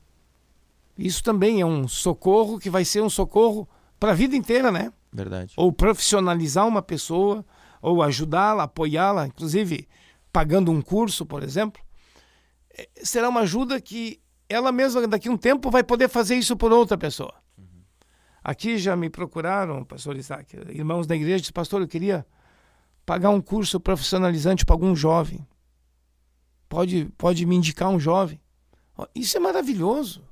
Isso 0.97 1.23
também 1.23 1.61
é 1.61 1.65
um 1.65 1.87
socorro 1.87 2.59
que 2.59 2.69
vai 2.69 2.83
ser 2.83 3.01
um 3.01 3.09
socorro 3.09 3.67
para 3.99 4.11
a 4.11 4.15
vida 4.15 4.35
inteira, 4.35 4.71
né? 4.71 4.91
Verdade. 5.11 5.53
Ou 5.55 5.71
profissionalizar 5.71 6.67
uma 6.67 6.81
pessoa, 6.81 7.45
ou 7.81 8.03
ajudá-la, 8.03 8.63
apoiá-la, 8.63 9.27
inclusive 9.27 9.87
pagando 10.31 10.71
um 10.71 10.81
curso, 10.81 11.25
por 11.25 11.43
exemplo. 11.43 11.81
É, 12.77 12.87
será 13.01 13.29
uma 13.29 13.41
ajuda 13.41 13.79
que 13.79 14.19
ela 14.49 14.71
mesma 14.71 15.07
daqui 15.07 15.29
a 15.29 15.31
um 15.31 15.37
tempo 15.37 15.69
vai 15.69 15.83
poder 15.83 16.09
fazer 16.09 16.35
isso 16.35 16.57
por 16.57 16.71
outra 16.71 16.97
pessoa. 16.97 17.33
Uhum. 17.57 17.83
Aqui 18.43 18.77
já 18.77 18.95
me 18.95 19.09
procuraram, 19.09 19.85
pastor 19.85 20.17
Isaac, 20.17 20.57
irmãos 20.69 21.05
da 21.05 21.15
igreja, 21.15 21.41
disse, 21.41 21.53
pastor, 21.53 21.81
eu 21.81 21.87
queria 21.87 22.25
pagar 23.05 23.29
um 23.29 23.39
curso 23.39 23.79
profissionalizante 23.79 24.65
para 24.65 24.73
algum 24.73 24.95
jovem. 24.95 25.47
Pode, 26.67 27.05
pode 27.17 27.45
me 27.45 27.55
indicar 27.55 27.89
um 27.89 27.99
jovem. 27.99 28.41
Isso 29.15 29.37
é 29.37 29.39
maravilhoso. 29.39 30.23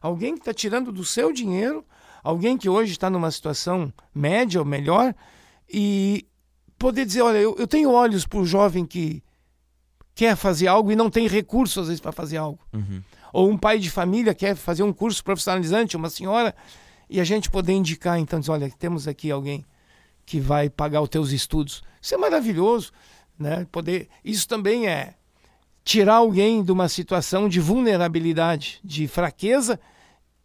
Alguém 0.00 0.34
que 0.34 0.40
está 0.40 0.54
tirando 0.54 0.92
do 0.92 1.04
seu 1.04 1.32
dinheiro, 1.32 1.84
alguém 2.22 2.56
que 2.56 2.68
hoje 2.68 2.92
está 2.92 3.10
numa 3.10 3.30
situação 3.30 3.92
média 4.14 4.60
ou 4.60 4.66
melhor, 4.66 5.14
e 5.68 6.26
poder 6.78 7.04
dizer: 7.04 7.22
olha, 7.22 7.38
eu, 7.38 7.56
eu 7.58 7.66
tenho 7.66 7.90
olhos 7.90 8.26
para 8.26 8.38
o 8.38 8.46
jovem 8.46 8.86
que 8.86 9.22
quer 10.14 10.34
fazer 10.36 10.66
algo 10.66 10.90
e 10.90 10.96
não 10.96 11.10
tem 11.10 11.28
recursos, 11.28 11.78
às 11.78 11.86
vezes, 11.88 12.00
para 12.00 12.12
fazer 12.12 12.36
algo. 12.36 12.60
Uhum. 12.72 13.02
Ou 13.32 13.50
um 13.50 13.56
pai 13.56 13.78
de 13.78 13.90
família 13.90 14.34
quer 14.34 14.56
fazer 14.56 14.82
um 14.82 14.92
curso 14.92 15.22
profissionalizante, 15.22 15.96
uma 15.96 16.10
senhora, 16.10 16.54
e 17.08 17.20
a 17.20 17.24
gente 17.24 17.50
poder 17.50 17.72
indicar, 17.72 18.18
então, 18.18 18.40
dizer: 18.40 18.52
olha, 18.52 18.70
temos 18.78 19.08
aqui 19.08 19.30
alguém 19.30 19.64
que 20.24 20.40
vai 20.40 20.68
pagar 20.68 21.00
os 21.00 21.08
teus 21.08 21.32
estudos. 21.32 21.82
Isso 22.00 22.14
é 22.14 22.18
maravilhoso. 22.18 22.92
Né? 23.38 23.66
Poder, 23.70 24.08
isso 24.24 24.46
também 24.46 24.86
é 24.86 25.14
tirar 25.84 26.16
alguém 26.16 26.62
de 26.62 26.70
uma 26.70 26.88
situação 26.88 27.48
de 27.48 27.60
vulnerabilidade, 27.60 28.78
de 28.84 29.08
fraqueza 29.08 29.80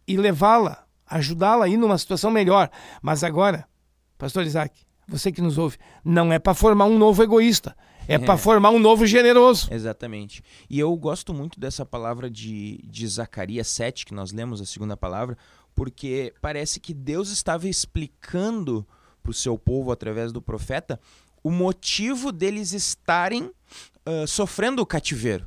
e 0.06 0.16
levá-la, 0.16 0.84
ajudá-la 1.06 1.66
a 1.66 1.68
ir 1.68 1.76
numa 1.76 1.98
situação 1.98 2.30
melhor. 2.30 2.70
Mas 3.02 3.22
agora, 3.22 3.68
pastor 4.16 4.44
Isaac, 4.44 4.74
você 5.06 5.30
que 5.30 5.42
nos 5.42 5.58
ouve, 5.58 5.76
não 6.02 6.32
é 6.32 6.38
para 6.38 6.54
formar 6.54 6.86
um 6.86 6.96
novo 6.96 7.22
egoísta, 7.22 7.76
é, 8.08 8.14
é. 8.14 8.18
para 8.18 8.36
formar 8.36 8.70
um 8.70 8.78
novo 8.78 9.06
generoso. 9.06 9.68
Exatamente. 9.72 10.42
E 10.68 10.78
eu 10.78 10.94
gosto 10.96 11.32
muito 11.32 11.58
dessa 11.58 11.84
palavra 11.84 12.30
de, 12.30 12.80
de 12.84 13.06
Zacarias 13.06 13.68
7, 13.68 14.06
que 14.06 14.14
nós 14.14 14.32
lemos 14.32 14.60
a 14.60 14.66
segunda 14.66 14.96
palavra, 14.96 15.36
porque 15.74 16.32
parece 16.40 16.80
que 16.80 16.94
Deus 16.94 17.30
estava 17.30 17.68
explicando 17.68 18.86
para 19.22 19.30
o 19.30 19.34
seu 19.34 19.58
povo 19.58 19.90
através 19.90 20.32
do 20.32 20.42
profeta 20.42 21.00
o 21.44 21.50
motivo 21.50 22.32
deles 22.32 22.72
estarem 22.72 23.44
uh, 23.44 24.26
sofrendo 24.26 24.80
o 24.80 24.86
cativeiro. 24.86 25.46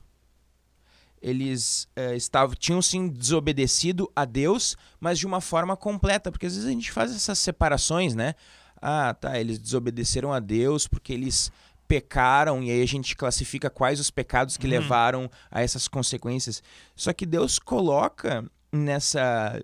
Eles 1.19 1.87
uh, 1.97 2.13
estavam, 2.13 2.55
tinham 2.55 2.81
sim 2.83 3.07
desobedecido 3.07 4.09
a 4.15 4.23
Deus, 4.23 4.77
mas 4.99 5.17
de 5.17 5.25
uma 5.25 5.41
forma 5.41 5.75
completa, 5.75 6.31
porque 6.31 6.45
às 6.45 6.53
vezes 6.53 6.69
a 6.69 6.71
gente 6.71 6.91
faz 6.91 7.13
essas 7.13 7.39
separações, 7.39 8.13
né? 8.13 8.35
Ah, 8.79 9.15
tá, 9.19 9.39
eles 9.39 9.57
desobedeceram 9.57 10.31
a 10.31 10.39
Deus 10.39 10.87
porque 10.87 11.11
eles 11.11 11.51
pecaram 11.87 12.61
e 12.61 12.69
aí 12.69 12.81
a 12.81 12.87
gente 12.87 13.15
classifica 13.15 13.69
quais 13.69 13.99
os 13.99 14.11
pecados 14.11 14.57
que 14.57 14.65
uhum. 14.65 14.71
levaram 14.71 15.31
a 15.49 15.61
essas 15.61 15.87
consequências. 15.87 16.61
Só 16.95 17.13
que 17.13 17.25
Deus 17.25 17.59
coloca 17.59 18.45
nessa 18.71 19.61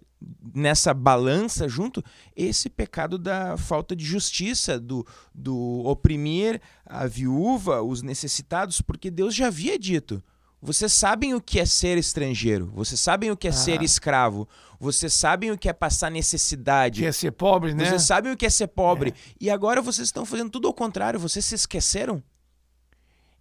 nessa 0.53 0.94
balança 0.94 1.68
junto 1.68 2.01
esse 2.34 2.70
pecado 2.70 3.18
da 3.18 3.58
falta 3.58 3.94
de 3.94 4.06
justiça, 4.06 4.80
do, 4.80 5.06
do 5.36 5.84
oprimir 5.86 6.62
a 6.86 7.06
viúva, 7.08 7.82
os 7.82 8.01
necessitados, 8.01 8.82
porque 8.82 9.12
Deus 9.12 9.36
já 9.36 9.48
havia 9.48 9.77
dito. 9.77 10.24
Vocês 10.65 10.93
sabem 10.93 11.34
o 11.34 11.41
que 11.41 11.60
é 11.60 11.65
ser 11.65 11.98
estrangeiro, 11.98 12.72
vocês 12.74 12.98
sabem 12.98 13.29
o 13.29 13.36
que 13.36 13.48
é 13.48 13.50
ah. 13.50 13.53
ser 13.53 13.82
escravo, 13.82 14.48
vocês 14.79 15.12
sabem 15.12 15.51
o 15.51 15.58
que 15.58 15.67
é 15.67 15.74
passar 15.74 16.10
necessidade. 16.10 17.01
Que 17.01 17.08
é 17.08 17.12
ser 17.12 17.32
pobre, 17.32 17.74
né? 17.74 17.84
Vocês 17.84 18.03
sabem 18.03 18.32
o 18.32 18.38
que 18.38 18.46
é 18.46 18.50
ser 18.50 18.67
pobre. 18.67 19.10
É. 19.10 19.13
E 19.41 19.50
agora 19.50 19.82
vocês 19.82 20.08
estão 20.08 20.25
fazendo 20.25 20.50
tudo 20.50 20.70
ao 20.70 20.74
contrário, 20.74 21.20
vocês 21.20 21.43
se 21.43 21.53
esqueceram. 21.53 22.24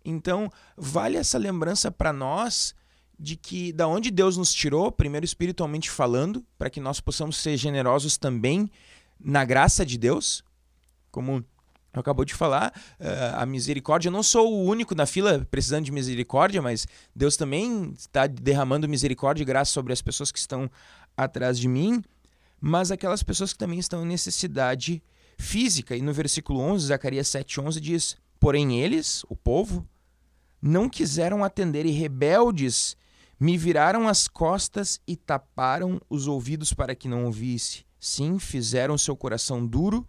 Então, 0.05 0.51
vale 0.77 1.17
essa 1.17 1.39
lembrança 1.39 1.93
para 1.93 2.13
nós 2.13 2.75
de 3.17 3.37
que 3.37 3.73
da 3.73 3.87
onde 3.87 4.11
Deus 4.11 4.37
nos 4.37 4.53
tirou, 4.53 4.91
primeiro 4.91 5.25
espiritualmente 5.25 5.89
falando, 5.93 6.45
para 6.59 6.69
que 6.69 6.81
nós 6.81 6.99
possamos 6.99 7.37
ser 7.37 7.57
generosos 7.57 8.17
também 8.19 8.69
na 9.21 9.45
graça 9.45 9.87
de 9.87 9.97
Deus, 9.97 10.43
como 11.09 11.45
acabou 12.01 12.25
de 12.25 12.35
falar, 12.35 12.73
uh, 13.01 13.37
a 13.37 13.47
misericórdia. 13.47 14.09
Eu 14.09 14.13
não 14.13 14.23
sou 14.23 14.53
o 14.53 14.65
único 14.65 14.95
na 14.95 15.07
fila 15.07 15.47
precisando 15.51 15.85
de 15.85 15.93
misericórdia, 15.93 16.63
mas 16.63 16.87
Deus 17.15 17.37
também 17.37 17.93
está 17.97 18.27
derramando 18.27 18.89
misericórdia 18.89 19.43
e 19.43 19.47
graça 19.47 19.73
sobre 19.73 19.93
as 19.93 20.01
pessoas 20.01 20.33
que 20.33 20.39
estão 20.39 20.71
atrás 21.17 21.59
de 21.59 21.69
mim, 21.69 22.03
mas 22.61 22.91
aquelas 22.91 23.23
pessoas 23.23 23.53
que 23.53 23.59
também 23.59 23.79
estão 23.79 24.03
em 24.05 24.09
necessidade 24.09 25.03
física. 25.39 25.97
E 25.97 26.03
no 26.03 26.13
versículo 26.13 26.61
11, 26.61 26.87
Zacarias 26.87 27.29
7,11 27.29 27.81
diz: 27.81 28.17
Porém, 28.41 28.81
eles, 28.81 29.25
o 29.29 29.37
povo, 29.37 29.87
não 30.61 30.89
quiseram 30.89 31.45
atender 31.45 31.85
e 31.85 31.91
rebeldes 31.91 32.97
me 33.39 33.59
viraram 33.59 34.07
as 34.07 34.29
costas 34.29 35.01
e 35.05 35.17
taparam 35.17 36.01
os 36.09 36.29
ouvidos 36.29 36.73
para 36.73 36.95
que 36.95 37.09
não 37.09 37.25
ouvisse. 37.25 37.85
Sim, 37.99 38.39
fizeram 38.39 38.97
seu 38.97 39.17
coração 39.17 39.67
duro 39.67 40.07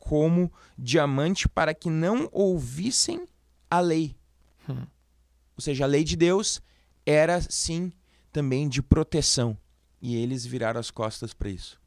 como 0.00 0.52
diamante 0.76 1.48
para 1.48 1.72
que 1.72 1.88
não 1.88 2.28
ouvissem 2.32 3.24
a 3.70 3.78
lei. 3.78 4.16
Hum. 4.68 4.86
Ou 5.56 5.62
seja, 5.62 5.84
a 5.84 5.86
lei 5.86 6.02
de 6.02 6.16
Deus 6.16 6.60
era 7.06 7.40
sim 7.40 7.92
também 8.32 8.68
de 8.68 8.82
proteção. 8.82 9.56
E 10.02 10.16
eles 10.16 10.44
viraram 10.44 10.80
as 10.80 10.90
costas 10.90 11.32
para 11.32 11.50
isso. 11.50 11.78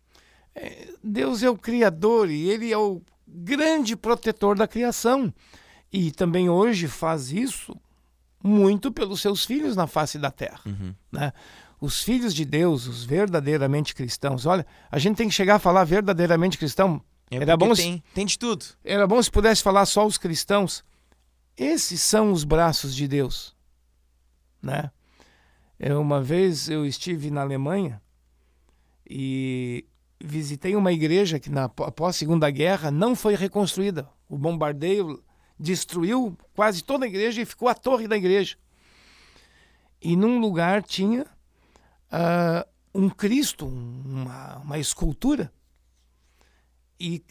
É, 0.56 0.88
Deus 1.04 1.42
é 1.42 1.50
o 1.50 1.58
Criador 1.58 2.30
e 2.30 2.48
Ele 2.50 2.72
é 2.72 2.78
o 2.78 3.02
grande 3.28 3.96
protetor 3.96 4.56
da 4.56 4.68
criação. 4.68 5.34
E 5.92 6.12
também 6.12 6.50
hoje 6.50 6.88
faz 6.88 7.32
isso 7.32 7.76
muito 8.44 8.92
pelos 8.92 9.22
seus 9.22 9.46
filhos 9.46 9.76
na 9.76 9.88
face 9.88 10.20
da 10.20 10.30
terra. 10.30 10.60
Uhum. 10.66 10.94
Né? 11.12 11.32
Os 11.80 12.04
filhos 12.04 12.34
de 12.34 12.46
Deus, 12.46 12.88
os 12.88 13.04
verdadeiramente 13.04 13.96
cristãos. 13.96 14.46
Olha, 14.46 14.66
a 14.92 15.00
gente 15.00 15.18
tem 15.18 15.28
que 15.28 15.34
chegar 15.34 15.56
a 15.56 15.60
falar 15.60 15.84
verdadeiramente 15.84 16.58
cristão. 16.58 17.02
É 17.38 17.42
era 17.42 17.58
bom 17.58 17.74
tem, 17.74 17.98
se, 17.98 18.04
tem 18.14 18.26
de 18.26 18.38
tudo. 18.38 18.66
Era 18.84 19.08
bom 19.08 19.22
se 19.22 19.32
pudesse 19.32 19.64
falar 19.64 19.86
só 19.86 20.06
os 20.06 20.18
cristãos. 20.18 20.84
Esses 21.58 22.02
são 22.02 22.32
os 22.32 22.44
braços 22.44 22.96
de 22.96 23.08
Deus. 23.08 23.56
Né? 24.62 24.92
Eu, 25.80 26.00
uma 26.00 26.22
vez 26.22 26.70
eu 26.70 26.86
estive 26.86 27.30
na 27.30 27.42
Alemanha 27.42 28.02
e 29.10 29.86
visitei 30.20 30.76
uma 30.76 30.92
igreja 30.92 31.40
que 31.40 31.50
na, 31.50 31.66
após 31.66 32.16
a 32.16 32.20
Segunda 32.20 32.50
Guerra 32.50 32.90
não 32.90 33.16
foi 33.16 33.36
reconstruída. 33.36 34.10
O 34.30 34.38
bombardeio 34.38 35.22
destruiu 35.60 36.38
quase 36.54 36.84
toda 36.84 37.06
a 37.06 37.08
igreja 37.08 37.42
e 37.42 37.46
ficou 37.46 37.68
a 37.68 37.76
torre 37.76 38.08
da 38.08 38.16
igreja. 38.16 38.56
E 40.02 40.16
num 40.16 40.40
lugar 40.40 40.84
tinha 40.84 41.24
uh, 41.24 42.68
um 42.94 43.10
Cristo, 43.10 43.68
uma, 43.68 44.58
uma 44.58 44.80
escultura. 44.80 45.52
E 47.04 47.22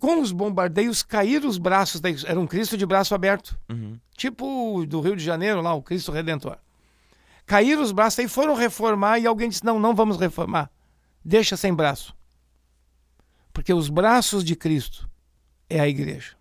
com 0.00 0.20
os 0.20 0.32
bombardeios 0.32 1.04
caíram 1.04 1.48
os 1.48 1.56
braços, 1.56 2.00
da, 2.00 2.08
era 2.26 2.40
um 2.40 2.48
Cristo 2.48 2.76
de 2.76 2.84
braço 2.84 3.14
aberto. 3.14 3.56
Uhum. 3.68 3.96
Tipo 4.16 4.84
do 4.84 5.00
Rio 5.00 5.14
de 5.14 5.22
Janeiro, 5.22 5.62
lá, 5.62 5.72
o 5.72 5.80
Cristo 5.80 6.10
Redentor. 6.10 6.58
Caíram 7.46 7.80
os 7.80 7.92
braços, 7.92 8.18
aí 8.18 8.26
foram 8.26 8.56
reformar 8.56 9.20
e 9.20 9.28
alguém 9.28 9.48
disse: 9.48 9.64
não, 9.64 9.78
não 9.78 9.94
vamos 9.94 10.18
reformar. 10.18 10.68
Deixa 11.24 11.56
sem 11.56 11.72
braço. 11.72 12.12
Porque 13.52 13.72
os 13.72 13.88
braços 13.88 14.42
de 14.42 14.56
Cristo 14.56 15.08
é 15.68 15.78
a 15.78 15.88
igreja. 15.88 16.34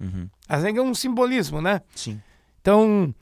Uhum. 0.00 0.30
A 0.48 0.58
é 0.58 0.80
um 0.80 0.94
simbolismo, 0.94 1.60
né? 1.60 1.82
Sim. 1.94 2.22
Então, 2.62 3.14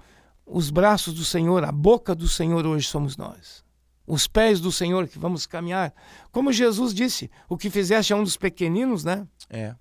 os 0.47 0.71
braços 0.71 1.13
do 1.13 1.25
Senhor, 1.25 1.65
a 1.65 1.73
boca 1.73 2.15
do 2.15 2.29
Senhor 2.29 2.65
hoje 2.65 2.87
somos 2.87 3.17
nós. 3.17 3.65
Os 4.09 4.27
pés 4.27 4.59
do 4.59 4.73
Senhor 4.73 5.07
que 5.07 5.19
vamos 5.19 5.47
caminhar. 5.47 5.93
Como 6.33 6.51
Jesus 6.51 6.95
disse, 6.95 7.31
o 7.47 7.59
que 7.59 7.69
fizeste 7.69 8.11
a 8.11 8.17
um 8.17 8.25
dos 8.25 8.39
pequeninos, 8.39 9.05
né? 9.05 9.29
É. 9.51 9.77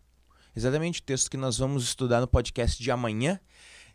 Exatamente 0.53 0.99
o 0.99 1.03
texto 1.03 1.31
que 1.31 1.37
nós 1.37 1.57
vamos 1.57 1.85
estudar 1.85 2.19
no 2.19 2.27
podcast 2.27 2.83
de 2.83 2.91
amanhã. 2.91 3.39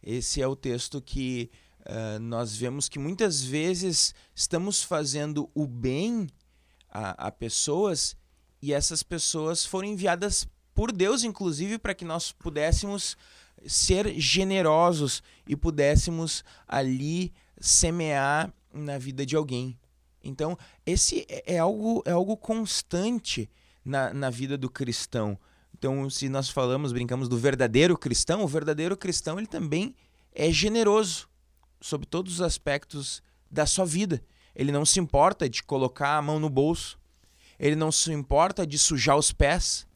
Esse 0.02 0.40
é 0.40 0.46
o 0.46 0.56
texto 0.56 1.02
que 1.02 1.50
uh, 1.80 2.18
nós 2.18 2.56
vemos 2.56 2.88
que 2.88 2.98
muitas 2.98 3.42
vezes 3.42 4.14
estamos 4.34 4.82
fazendo 4.82 5.50
o 5.54 5.66
bem 5.66 6.26
a, 6.88 7.26
a 7.26 7.30
pessoas 7.30 8.16
e 8.62 8.72
essas 8.72 9.02
pessoas 9.02 9.66
foram 9.66 9.88
enviadas 9.88 10.48
por 10.74 10.92
Deus, 10.92 11.24
inclusive, 11.24 11.78
para 11.78 11.94
que 11.94 12.06
nós 12.06 12.32
pudéssemos 12.32 13.18
ser 13.66 14.18
generosos 14.18 15.22
e 15.46 15.54
pudéssemos 15.54 16.42
ali 16.66 17.34
semear 17.60 18.50
na 18.72 18.96
vida 18.96 19.26
de 19.26 19.36
alguém. 19.36 19.78
Então, 20.22 20.56
esse 20.86 21.26
é, 21.28 21.54
é 21.54 21.58
algo, 21.58 22.02
é 22.06 22.12
algo 22.12 22.36
constante 22.36 23.50
na, 23.84 24.12
na 24.12 24.30
vida 24.30 24.56
do 24.56 24.70
cristão. 24.70 25.38
Então, 25.76 26.08
se 26.08 26.28
nós 26.28 26.48
falamos, 26.48 26.92
brincamos 26.92 27.28
do 27.28 27.36
verdadeiro 27.36 27.98
cristão, 27.98 28.44
o 28.44 28.48
verdadeiro 28.48 28.96
cristão 28.96 29.38
ele 29.38 29.48
também 29.48 29.94
é 30.34 30.50
generoso 30.50 31.28
sobre 31.80 32.06
todos 32.06 32.34
os 32.34 32.40
aspectos 32.40 33.22
da 33.50 33.66
sua 33.66 33.84
vida. 33.84 34.22
Ele 34.54 34.70
não 34.70 34.84
se 34.84 35.00
importa 35.00 35.48
de 35.48 35.62
colocar 35.62 36.16
a 36.16 36.22
mão 36.22 36.38
no 36.38 36.48
bolso. 36.48 36.98
Ele 37.58 37.76
não 37.76 37.90
se 37.90 38.12
importa 38.12 38.66
de 38.66 38.78
sujar 38.78 39.16
os 39.16 39.32
pés. 39.32 39.86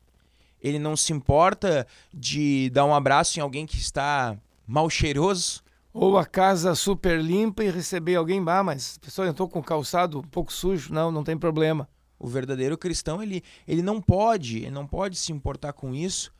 Ele 0.61 0.79
não 0.79 0.97
se 0.97 1.13
importa 1.13 1.87
de 2.13 2.71
dar 2.71 2.85
um 2.85 2.95
abraço 2.95 3.39
em 3.39 3.43
alguém 3.43 3.67
que 3.67 3.77
está 3.77 4.37
mal 4.67 4.91
cheiroso. 4.91 5.63
Ou 5.99 6.19
a 6.19 6.27
casa 6.27 6.75
super 6.75 7.19
limpa 7.19 7.65
e 7.65 7.71
receber 7.71 8.17
alguém, 8.17 8.45
ah, 8.47 8.63
mas 8.63 8.99
a 9.01 9.05
pessoa 9.05 9.27
entrou 9.27 9.49
com 9.49 9.61
o 9.61 9.65
calçado 9.65 10.19
um 10.19 10.23
pouco 10.23 10.53
sujo. 10.53 10.93
Não, 10.93 11.11
não 11.11 11.25
tem 11.25 11.39
problema. 11.39 11.89
O 12.19 12.29
verdadeiro 12.29 12.77
cristão, 12.77 13.23
ele, 13.23 13.43
ele 13.67 13.81
não 13.81 14.01
pode, 14.01 14.59
ele 14.59 14.71
não 14.71 14.87
pode 14.87 15.17
se 15.17 15.33
importar 15.33 15.73
com 15.73 15.95
isso, 15.95 16.33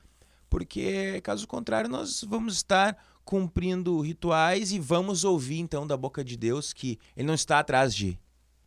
porque 0.49 1.21
caso 1.23 1.47
contrário 1.47 1.89
nós 1.89 2.23
vamos 2.29 2.57
estar 2.57 2.97
cumprindo 3.25 4.01
rituais 4.01 4.73
e 4.73 4.79
vamos 4.79 5.25
ouvir 5.25 5.59
então 5.59 5.87
da 5.87 5.97
boca 5.97 6.23
de 6.23 6.37
Deus 6.37 6.73
que 6.73 6.99
ele 7.17 7.27
não 7.27 7.35
está 7.35 7.59
atrás 7.59 7.95
de 7.95 8.19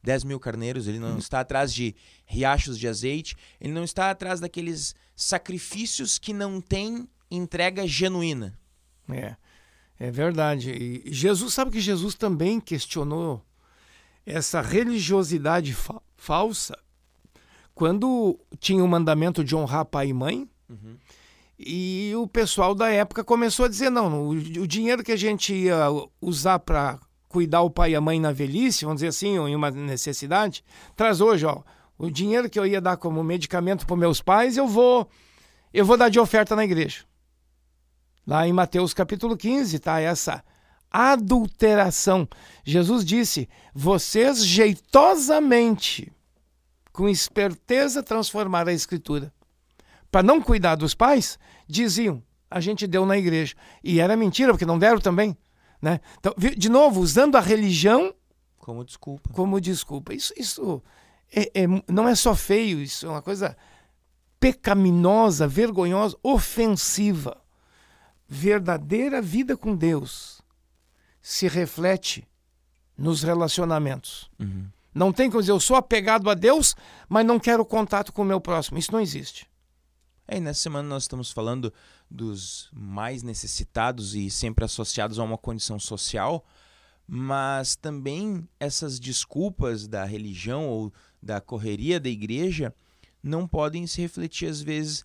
10 0.03 0.23
mil 0.23 0.39
carneiros, 0.39 0.87
ele 0.87 0.99
não 0.99 1.15
hum. 1.15 1.19
está 1.19 1.39
atrás 1.39 1.73
de 1.73 1.95
riachos 2.25 2.77
de 2.77 2.87
azeite, 2.87 3.35
ele 3.61 3.73
não 3.73 3.83
está 3.83 4.09
atrás 4.09 4.39
daqueles 4.39 4.95
sacrifícios 5.15 6.17
que 6.17 6.33
não 6.33 6.59
têm 6.59 7.07
entrega 7.29 7.87
genuína. 7.87 8.57
É. 9.09 9.35
É 9.99 10.09
verdade. 10.09 10.71
E 10.71 11.13
Jesus, 11.13 11.53
sabe 11.53 11.71
que 11.71 11.81
Jesus 11.81 12.15
também 12.15 12.59
questionou 12.59 13.41
essa 14.25 14.61
religiosidade 14.61 15.73
fa 15.73 16.01
falsa 16.15 16.77
quando 17.73 18.37
tinha 18.59 18.83
o 18.83 18.87
mandamento 18.87 19.43
de 19.43 19.55
honrar 19.55 19.85
pai 19.85 20.09
e 20.09 20.13
mãe. 20.13 20.47
Uhum. 20.69 20.97
E 21.57 22.13
o 22.15 22.27
pessoal 22.27 22.73
da 22.73 22.89
época 22.89 23.23
começou 23.23 23.65
a 23.65 23.69
dizer: 23.69 23.89
não, 23.89 24.27
o, 24.27 24.29
o 24.31 24.67
dinheiro 24.67 25.03
que 25.03 25.11
a 25.11 25.17
gente 25.17 25.53
ia 25.53 25.87
usar 26.21 26.59
para 26.59 26.99
cuidar 27.27 27.61
o 27.61 27.69
pai 27.69 27.91
e 27.91 27.95
a 27.95 28.01
mãe 28.01 28.19
na 28.19 28.31
velhice, 28.31 28.85
vamos 28.85 28.97
dizer 28.97 29.09
assim, 29.09 29.37
ou 29.37 29.47
em 29.47 29.55
uma 29.55 29.69
necessidade, 29.69 30.63
traz 30.95 31.21
hoje, 31.21 31.45
ó, 31.45 31.61
o 31.97 32.09
dinheiro 32.09 32.49
que 32.49 32.59
eu 32.59 32.65
ia 32.65 32.81
dar 32.81 32.97
como 32.97 33.23
medicamento 33.23 33.85
para 33.85 33.95
meus 33.95 34.21
pais, 34.21 34.57
eu 34.57 34.67
vou 34.67 35.07
eu 35.73 35.85
vou 35.85 35.97
dar 35.97 36.09
de 36.09 36.19
oferta 36.19 36.55
na 36.55 36.63
igreja. 36.63 37.03
Lá 38.25 38.47
em 38.47 38.53
Mateus 38.53 38.93
capítulo 38.93 39.35
15 39.35 39.79
tá 39.79 39.99
essa 39.99 40.43
adulteração. 40.91 42.27
Jesus 42.63 43.03
disse: 43.03 43.49
"Vocês 43.73 44.45
jeitosamente, 44.45 46.11
com 46.91 47.07
esperteza 47.07 48.03
transformaram 48.03 48.71
a 48.71 48.73
escritura. 48.73 49.33
Para 50.11 50.23
não 50.23 50.41
cuidar 50.41 50.75
dos 50.75 50.93
pais, 50.93 51.39
diziam: 51.67 52.23
a 52.49 52.59
gente 52.59 52.87
deu 52.87 53.05
na 53.05 53.17
igreja. 53.17 53.55
E 53.83 53.99
era 53.99 54.17
mentira, 54.17 54.51
porque 54.51 54.65
não 54.65 54.79
deram 54.79 54.99
também. 54.99 55.37
Né? 55.81 55.99
Então, 56.19 56.33
de 56.57 56.69
novo, 56.69 56.99
usando 56.99 57.35
a 57.35 57.39
religião 57.39 58.13
como 58.69 58.83
desculpa. 58.83 59.29
Como 59.33 59.59
desculpa. 59.59 60.13
Isso, 60.13 60.33
isso 60.37 60.83
é, 61.33 61.63
é, 61.63 61.67
não 61.87 62.07
é 62.07 62.13
só 62.13 62.35
feio, 62.35 62.79
isso 62.81 63.05
é 63.07 63.09
uma 63.09 63.21
coisa 63.21 63.57
pecaminosa, 64.39 65.47
vergonhosa, 65.47 66.15
ofensiva 66.21 67.37
verdadeira 68.29 69.21
vida 69.21 69.57
com 69.57 69.75
Deus 69.75 70.39
se 71.19 71.47
reflete 71.47 72.27
nos 72.95 73.23
relacionamentos. 73.23 74.29
Uhum. 74.39 74.67
Não 74.93 75.11
tem 75.11 75.29
como 75.29 75.41
dizer, 75.41 75.51
eu 75.51 75.59
sou 75.59 75.75
apegado 75.75 76.29
a 76.29 76.33
Deus, 76.33 76.75
mas 77.07 77.25
não 77.25 77.39
quero 77.39 77.65
contato 77.65 78.13
com 78.13 78.21
o 78.21 78.25
meu 78.25 78.39
próximo. 78.39 78.77
Isso 78.77 78.91
não 78.91 78.99
existe. 78.99 79.47
É, 80.27 80.37
e 80.37 80.39
nessa 80.39 80.61
semana 80.61 80.87
nós 80.87 81.03
estamos 81.03 81.31
falando 81.31 81.73
dos 82.09 82.69
mais 82.71 83.23
necessitados 83.23 84.13
e 84.13 84.29
sempre 84.29 84.63
associados 84.63 85.17
a 85.17 85.23
uma 85.23 85.37
condição 85.37 85.79
social, 85.79 86.45
mas 87.07 87.75
também 87.75 88.47
essas 88.59 88.99
desculpas 88.99 89.87
da 89.87 90.05
religião 90.05 90.67
ou 90.67 90.93
da 91.21 91.41
correria 91.41 91.99
da 91.99 92.09
igreja 92.09 92.73
não 93.23 93.47
podem 93.47 93.87
se 93.87 94.01
refletir, 94.01 94.47
às 94.47 94.61
vezes, 94.61 95.03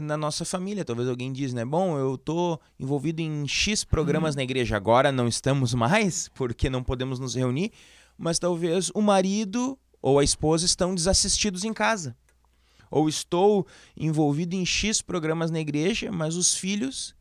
na 0.00 0.16
nossa 0.16 0.44
família. 0.44 0.84
Talvez 0.84 1.08
alguém 1.08 1.32
diz, 1.32 1.52
né? 1.52 1.64
Bom, 1.64 1.98
eu 1.98 2.16
tô 2.18 2.58
envolvido 2.78 3.20
em 3.20 3.46
X 3.46 3.84
programas 3.84 4.34
uhum. 4.34 4.38
na 4.38 4.42
igreja 4.44 4.76
agora, 4.76 5.10
não 5.10 5.28
estamos 5.28 5.74
mais, 5.74 6.28
porque 6.34 6.68
não 6.68 6.82
podemos 6.82 7.18
nos 7.18 7.34
reunir, 7.34 7.72
mas 8.16 8.38
talvez 8.38 8.90
o 8.94 9.00
marido 9.00 9.78
ou 10.00 10.18
a 10.18 10.24
esposa 10.24 10.66
estão 10.66 10.94
desassistidos 10.94 11.64
em 11.64 11.72
casa. 11.72 12.16
Ou 12.90 13.08
estou 13.08 13.66
envolvido 13.96 14.54
em 14.54 14.64
X 14.64 15.02
programas 15.02 15.50
na 15.50 15.60
igreja, 15.60 16.10
mas 16.10 16.36
os 16.36 16.54
filhos 16.54 17.14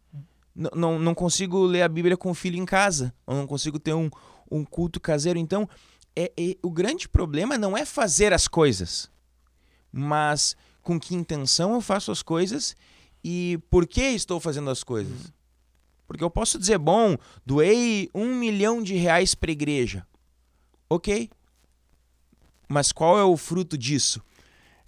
não, 0.73 0.97
não 0.97 1.13
consigo 1.13 1.63
ler 1.65 1.83
a 1.83 1.89
Bíblia 1.89 2.17
com 2.17 2.31
o 2.31 2.33
filho 2.33 2.57
em 2.57 2.65
casa, 2.65 3.13
ou 3.25 3.35
não 3.35 3.45
consigo 3.45 3.77
ter 3.77 3.93
um, 3.93 4.09
um 4.49 4.63
culto 4.63 4.99
caseiro. 4.99 5.37
Então, 5.37 5.69
é, 6.15 6.31
é, 6.35 6.57
o 6.63 6.71
grande 6.71 7.07
problema 7.07 7.57
não 7.57 7.77
é 7.77 7.85
fazer 7.85 8.33
as 8.33 8.47
coisas, 8.47 9.09
mas 9.91 10.55
com 10.87 10.97
que 10.97 11.13
intenção 11.13 11.73
eu 11.73 11.81
faço 11.81 12.13
as 12.13 12.23
coisas 12.23 12.73
e 13.21 13.59
por 13.69 13.85
que 13.85 14.01
estou 14.01 14.39
fazendo 14.39 14.69
as 14.69 14.85
coisas. 14.85 15.33
Porque 16.07 16.23
eu 16.23 16.29
posso 16.29 16.57
dizer, 16.57 16.77
bom, 16.77 17.17
doei 17.45 18.09
um 18.15 18.33
milhão 18.33 18.81
de 18.81 18.95
reais 18.95 19.35
para 19.35 19.51
a 19.51 19.51
igreja. 19.51 20.07
Ok. 20.89 21.29
Mas 22.69 22.93
qual 22.93 23.19
é 23.19 23.23
o 23.25 23.35
fruto 23.35 23.77
disso? 23.77 24.21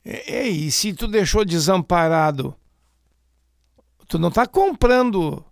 É, 0.06 0.48
e 0.48 0.72
se 0.72 0.94
tu 0.94 1.06
deixou 1.06 1.44
desamparado, 1.44 2.56
tu 4.08 4.18
não 4.18 4.30
está 4.30 4.48
comprando. 4.48 5.44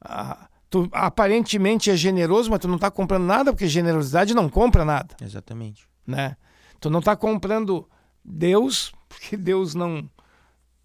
Ah, 0.00 0.48
tu 0.70 0.88
aparentemente 0.92 1.90
é 1.90 1.96
generoso, 1.96 2.52
mas 2.52 2.60
tu 2.60 2.68
não 2.68 2.76
está 2.76 2.88
comprando 2.88 3.24
nada, 3.24 3.52
porque 3.52 3.66
generosidade 3.66 4.32
não 4.32 4.48
compra 4.48 4.84
nada. 4.84 5.16
Exatamente. 5.20 5.88
Né? 6.06 6.36
Tu 6.78 6.88
não 6.88 7.00
está 7.00 7.16
comprando 7.16 7.88
Deus, 8.24 8.92
porque 9.08 9.36
Deus 9.36 9.74
não, 9.74 10.08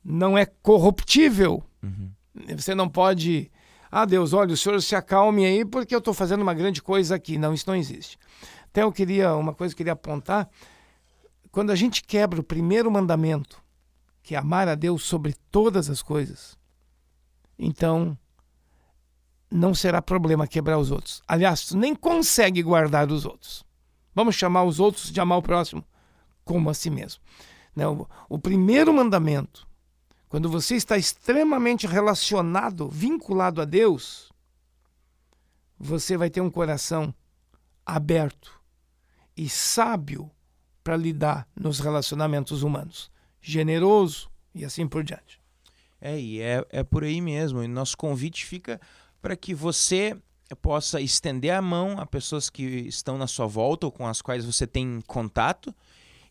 não 0.03 0.37
é 0.37 0.45
corruptível. 0.45 1.63
Uhum. 1.81 2.11
Você 2.57 2.73
não 2.73 2.89
pode. 2.89 3.51
Ah, 3.91 4.05
Deus, 4.05 4.33
olha, 4.33 4.53
o 4.53 4.57
senhor 4.57 4.81
se 4.81 4.95
acalme 4.95 5.45
aí 5.45 5.63
porque 5.63 5.93
eu 5.93 5.99
estou 5.99 6.13
fazendo 6.13 6.41
uma 6.41 6.53
grande 6.53 6.81
coisa 6.81 7.15
aqui. 7.15 7.37
Não, 7.37 7.53
isso 7.53 7.65
não 7.67 7.75
existe. 7.75 8.17
Até 8.65 8.81
eu 8.81 8.91
queria, 8.91 9.35
uma 9.35 9.53
coisa 9.53 9.73
que 9.73 9.75
eu 9.75 9.85
queria 9.85 9.93
apontar. 9.93 10.49
Quando 11.51 11.71
a 11.71 11.75
gente 11.75 12.03
quebra 12.03 12.39
o 12.39 12.43
primeiro 12.43 12.89
mandamento, 12.89 13.61
que 14.23 14.33
é 14.33 14.37
amar 14.39 14.67
a 14.67 14.73
Deus 14.73 15.03
sobre 15.03 15.35
todas 15.51 15.89
as 15.89 16.01
coisas, 16.01 16.57
então 17.59 18.17
não 19.51 19.75
será 19.75 20.01
problema 20.01 20.47
quebrar 20.47 20.79
os 20.79 20.89
outros. 20.89 21.21
Aliás, 21.27 21.67
tu 21.67 21.77
nem 21.77 21.93
consegue 21.93 22.63
guardar 22.63 23.11
os 23.11 23.25
outros. 23.25 23.63
Vamos 24.15 24.35
chamar 24.35 24.63
os 24.63 24.79
outros 24.79 25.11
de 25.11 25.21
amar 25.21 25.37
o 25.37 25.43
próximo 25.43 25.85
como 26.43 26.69
a 26.69 26.73
si 26.73 26.89
mesmo. 26.89 27.21
Né? 27.75 27.85
O, 28.29 28.37
primeiro 28.37 28.93
mandamento, 28.93 29.67
quando 30.29 30.49
você 30.49 30.75
está 30.75 30.97
extremamente 30.97 31.87
relacionado, 31.87 32.87
vinculado 32.87 33.61
a 33.61 33.65
Deus, 33.65 34.31
você 35.77 36.15
vai 36.17 36.29
ter 36.29 36.41
um 36.41 36.49
coração 36.49 37.13
aberto 37.85 38.59
e 39.35 39.49
sábio 39.49 40.29
para 40.83 40.95
lidar 40.95 41.47
nos 41.55 41.79
relacionamentos 41.79 42.61
humanos, 42.61 43.11
generoso 43.41 44.29
e 44.53 44.63
assim 44.63 44.87
por 44.87 45.03
diante. 45.03 45.41
É, 45.99 46.19
e 46.19 46.41
é, 46.41 46.65
é 46.69 46.83
por 46.83 47.03
aí 47.03 47.21
mesmo. 47.21 47.63
E 47.63 47.67
nosso 47.67 47.97
convite 47.97 48.45
fica 48.45 48.79
para 49.21 49.37
que 49.37 49.53
você 49.55 50.17
possa 50.61 50.99
estender 50.99 51.51
a 51.51 51.61
mão 51.61 51.97
a 51.97 52.05
pessoas 52.05 52.49
que 52.49 52.63
estão 52.63 53.17
na 53.17 53.25
sua 53.25 53.47
volta 53.47 53.87
ou 53.87 53.91
com 53.91 54.05
as 54.05 54.21
quais 54.21 54.45
você 54.45 54.67
tem 54.67 55.01
contato 55.07 55.73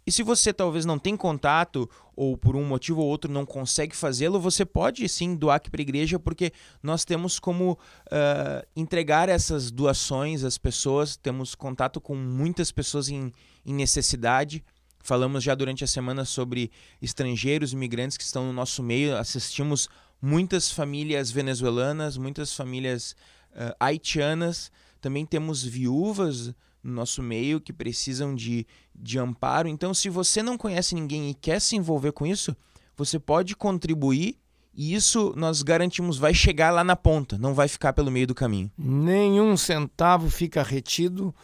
e 0.07 0.11
se 0.11 0.23
você 0.23 0.53
talvez 0.53 0.85
não 0.85 0.99
tem 0.99 1.17
contato 1.17 1.89
ou 2.17 2.37
por 2.37 2.57
um 2.57 2.65
motivo 2.65 3.01
ou 3.01 3.07
outro 3.07 3.31
não 3.31 3.47
consegue 3.47 3.95
fazê-lo, 3.95 4.41
você 4.41 4.65
pode 4.65 5.09
sim 5.09 5.37
doar 5.37 5.57
aqui 5.57 5.71
para 5.71 5.81
a 5.81 5.83
igreja, 5.83 6.19
porque 6.19 6.53
nós 6.83 7.05
temos 7.05 7.39
como 7.39 7.73
uh, 7.73 8.67
entregar 8.75 9.29
essas 9.29 9.71
doações 9.71 10.43
às 10.43 10.59
pessoas, 10.59 11.17
temos 11.17 11.55
contato 11.55 12.01
com 12.01 12.17
muitas 12.17 12.73
pessoas 12.73 13.09
em, 13.09 13.33
em 13.65 13.75
necessidade. 13.75 14.65
Falamos 15.05 15.43
já 15.43 15.55
durante 15.55 15.85
a 15.85 15.87
semana 15.87 16.25
sobre 16.25 16.71
estrangeiros, 17.01 17.73
imigrantes 17.73 18.17
que 18.17 18.25
estão 18.25 18.45
no 18.47 18.53
nosso 18.53 18.83
meio, 18.83 19.17
assistimos 19.17 19.89
muitas 20.21 20.71
famílias 20.71 21.31
venezuelanas, 21.31 22.17
muitas 22.17 22.55
famílias 22.55 23.15
uh, 23.53 23.75
haitianas, 23.79 24.71
também 25.01 25.25
temos 25.27 25.65
viúvas 25.65 26.55
no 26.83 26.93
nosso 26.93 27.23
meio 27.23 27.61
que 27.61 27.73
precisam 27.73 28.35
de, 28.35 28.67
de 28.95 29.19
amparo. 29.19 29.69
Então, 29.69 29.95
se 29.95 30.09
você 30.09 30.43
não 30.43 30.59
conhece 30.59 30.95
ninguém 30.95 31.31
e 31.31 31.35
quer 31.35 31.61
se 31.61 31.77
envolver 31.77 32.13
com 32.13 32.27
isso, 32.27 32.57
você 32.97 33.19
pode 33.19 33.55
contribuir 33.57 34.37
E 34.75 34.95
isso 34.95 35.35
nós 35.37 35.63
garantimos 35.63 36.17
vai 36.17 36.33
chegar 36.33 36.71
lá 36.71 36.83
na 36.83 36.97
ponta, 36.97 37.37
não 37.37 37.53
vai 37.53 37.69
ficar 37.69 37.93
pelo 37.93 38.11
meio 38.11 38.27
do 38.27 38.35
caminho. 38.35 38.71
Nenhum 38.77 39.57
centavo 39.57 40.31
fica 40.31 40.63
retido, 40.63 41.35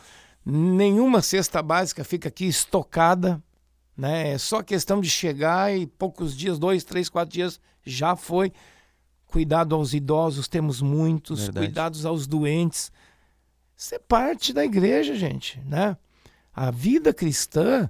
nenhuma 0.45 1.21
cesta 1.21 1.63
básica 1.63 2.03
fica 2.05 2.29
aqui 2.29 2.47
estocada. 2.47 3.43
Né? 3.97 4.31
É 4.31 4.39
só 4.39 4.63
questão 4.63 5.01
de 5.01 5.11
chegar 5.11 5.77
e 5.77 5.87
poucos 5.87 6.35
dias, 6.35 6.59
dois, 6.59 6.85
três, 6.85 7.09
quatro 7.09 7.35
dias, 7.35 7.61
já 7.85 8.17
foi. 8.17 8.53
Cuidado 9.27 9.75
aos 9.75 9.93
idosos, 9.93 10.49
temos 10.49 10.81
muitos. 10.81 11.41
Verdade. 11.41 11.67
Cuidados 11.67 12.07
aos 12.07 12.27
doentes. 12.27 12.91
Isso 13.79 13.95
é 13.95 13.99
parte 14.01 14.53
da 14.53 14.65
igreja, 14.65 15.15
gente. 15.15 15.61
Né? 15.61 15.97
A 16.53 16.73
vida 16.73 17.15
cristã 17.15 17.89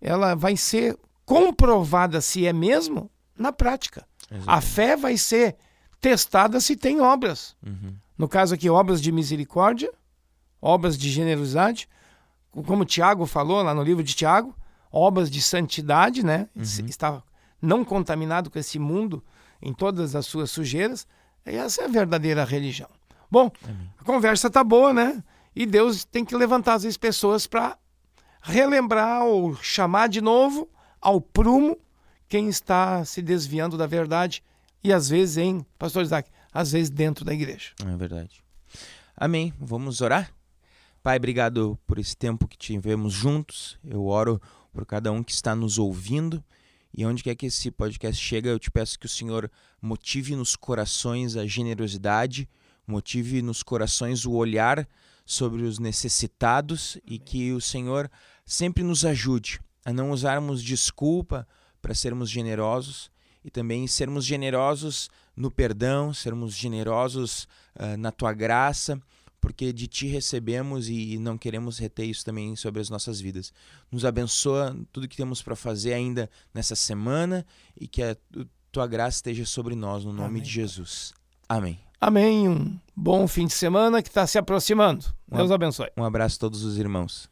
ela 0.00 0.36
vai 0.36 0.56
ser 0.56 0.96
comprovada 1.24 2.20
se 2.20 2.46
é 2.46 2.52
mesmo 2.52 3.10
na 3.36 3.52
prática. 3.52 4.06
Exatamente. 4.30 4.48
A 4.48 4.60
fé 4.60 4.96
vai 4.96 5.16
ser 5.16 5.56
testada 6.00 6.60
se 6.60 6.76
tem 6.76 7.00
obras. 7.00 7.56
Uhum. 7.66 7.96
No 8.16 8.28
caso 8.28 8.54
aqui, 8.54 8.70
obras 8.70 9.02
de 9.02 9.10
misericórdia, 9.10 9.92
obras 10.62 10.96
de 10.96 11.10
generosidade, 11.10 11.88
como 12.64 12.84
Tiago 12.84 13.26
falou 13.26 13.62
lá 13.62 13.74
no 13.74 13.82
livro 13.82 14.04
de 14.04 14.14
Tiago, 14.14 14.54
obras 14.92 15.28
de 15.28 15.42
santidade, 15.42 16.24
né? 16.24 16.48
Uhum. 16.54 16.62
Está 16.62 17.20
não 17.60 17.84
contaminado 17.84 18.48
com 18.48 18.58
esse 18.60 18.78
mundo 18.78 19.24
em 19.60 19.74
todas 19.74 20.14
as 20.14 20.24
suas 20.24 20.52
sujeiras. 20.52 21.04
E 21.44 21.56
essa 21.56 21.82
é 21.82 21.84
a 21.84 21.88
verdadeira 21.88 22.44
religião. 22.44 22.88
Bom, 23.30 23.50
Amém. 23.64 23.90
a 23.98 24.04
conversa 24.04 24.50
tá 24.50 24.62
boa, 24.62 24.92
né? 24.92 25.22
E 25.54 25.64
Deus 25.66 26.04
tem 26.04 26.24
que 26.24 26.36
levantar 26.36 26.74
as 26.74 26.96
pessoas 26.96 27.46
para 27.46 27.78
relembrar 28.42 29.24
ou 29.24 29.56
chamar 29.56 30.08
de 30.08 30.20
novo 30.20 30.68
ao 31.00 31.20
prumo 31.20 31.76
quem 32.28 32.48
está 32.48 33.04
se 33.04 33.22
desviando 33.22 33.76
da 33.76 33.86
verdade 33.86 34.42
e 34.82 34.92
às 34.92 35.08
vezes 35.08 35.36
em, 35.38 35.64
pastor 35.78 36.02
Isaac, 36.02 36.30
às 36.52 36.72
vezes 36.72 36.90
dentro 36.90 37.24
da 37.24 37.34
igreja. 37.34 37.72
É 37.84 37.96
verdade. 37.96 38.42
Amém. 39.16 39.52
Vamos 39.58 40.00
orar? 40.00 40.30
Pai, 41.02 41.16
obrigado 41.16 41.78
por 41.86 41.98
esse 41.98 42.16
tempo 42.16 42.46
que 42.46 42.56
tivemos 42.56 43.12
juntos. 43.12 43.78
Eu 43.84 44.06
oro 44.06 44.40
por 44.72 44.84
cada 44.84 45.10
um 45.10 45.22
que 45.22 45.32
está 45.32 45.54
nos 45.54 45.78
ouvindo. 45.78 46.42
E 46.92 47.04
onde 47.04 47.22
quer 47.22 47.34
que 47.34 47.46
esse 47.46 47.70
podcast 47.70 48.22
chegue, 48.22 48.48
eu 48.48 48.58
te 48.58 48.70
peço 48.70 48.98
que 48.98 49.06
o 49.06 49.08
Senhor 49.08 49.50
motive 49.80 50.34
nos 50.34 50.56
corações 50.56 51.36
a 51.36 51.46
generosidade, 51.46 52.48
motive 52.86 53.42
nos 53.42 53.62
corações 53.62 54.24
o 54.24 54.32
olhar 54.32 54.88
sobre 55.24 55.62
os 55.62 55.78
necessitados 55.78 56.98
e 57.04 57.18
que 57.18 57.52
o 57.52 57.60
Senhor 57.60 58.10
sempre 58.44 58.82
nos 58.82 59.04
ajude 59.04 59.60
a 59.84 59.92
não 59.92 60.10
usarmos 60.10 60.62
desculpa 60.62 61.46
para 61.82 61.94
sermos 61.94 62.30
generosos 62.30 63.10
e 63.44 63.50
também 63.50 63.86
sermos 63.86 64.24
generosos 64.24 65.08
no 65.36 65.50
perdão, 65.50 66.12
sermos 66.12 66.54
generosos 66.54 67.46
uh, 67.76 67.96
na 67.96 68.10
tua 68.10 68.32
graça, 68.32 69.00
porque 69.40 69.72
de 69.72 69.86
ti 69.86 70.08
recebemos 70.08 70.88
e 70.88 71.18
não 71.18 71.38
queremos 71.38 71.78
reter 71.78 72.06
isso 72.06 72.24
também 72.24 72.56
sobre 72.56 72.80
as 72.80 72.90
nossas 72.90 73.20
vidas. 73.20 73.52
Nos 73.92 74.04
abençoa 74.04 74.76
tudo 74.90 75.06
que 75.06 75.16
temos 75.16 75.42
para 75.42 75.54
fazer 75.54 75.92
ainda 75.92 76.28
nessa 76.52 76.74
semana 76.74 77.46
e 77.80 77.86
que 77.86 78.02
a 78.02 78.16
tua 78.72 78.88
graça 78.88 79.18
esteja 79.18 79.46
sobre 79.46 79.76
nós, 79.76 80.04
no 80.04 80.12
nome 80.12 80.28
Amém. 80.28 80.42
de 80.42 80.50
Jesus. 80.50 81.14
Amém. 81.48 81.85
Amém. 82.00 82.48
Um 82.48 82.78
bom 82.94 83.26
fim 83.26 83.46
de 83.46 83.52
semana 83.52 84.02
que 84.02 84.08
está 84.08 84.26
se 84.26 84.38
aproximando. 84.38 85.04
Deus 85.28 85.50
abençoe. 85.50 85.90
Um 85.96 86.04
abraço 86.04 86.36
a 86.36 86.40
todos 86.40 86.62
os 86.64 86.78
irmãos. 86.78 87.28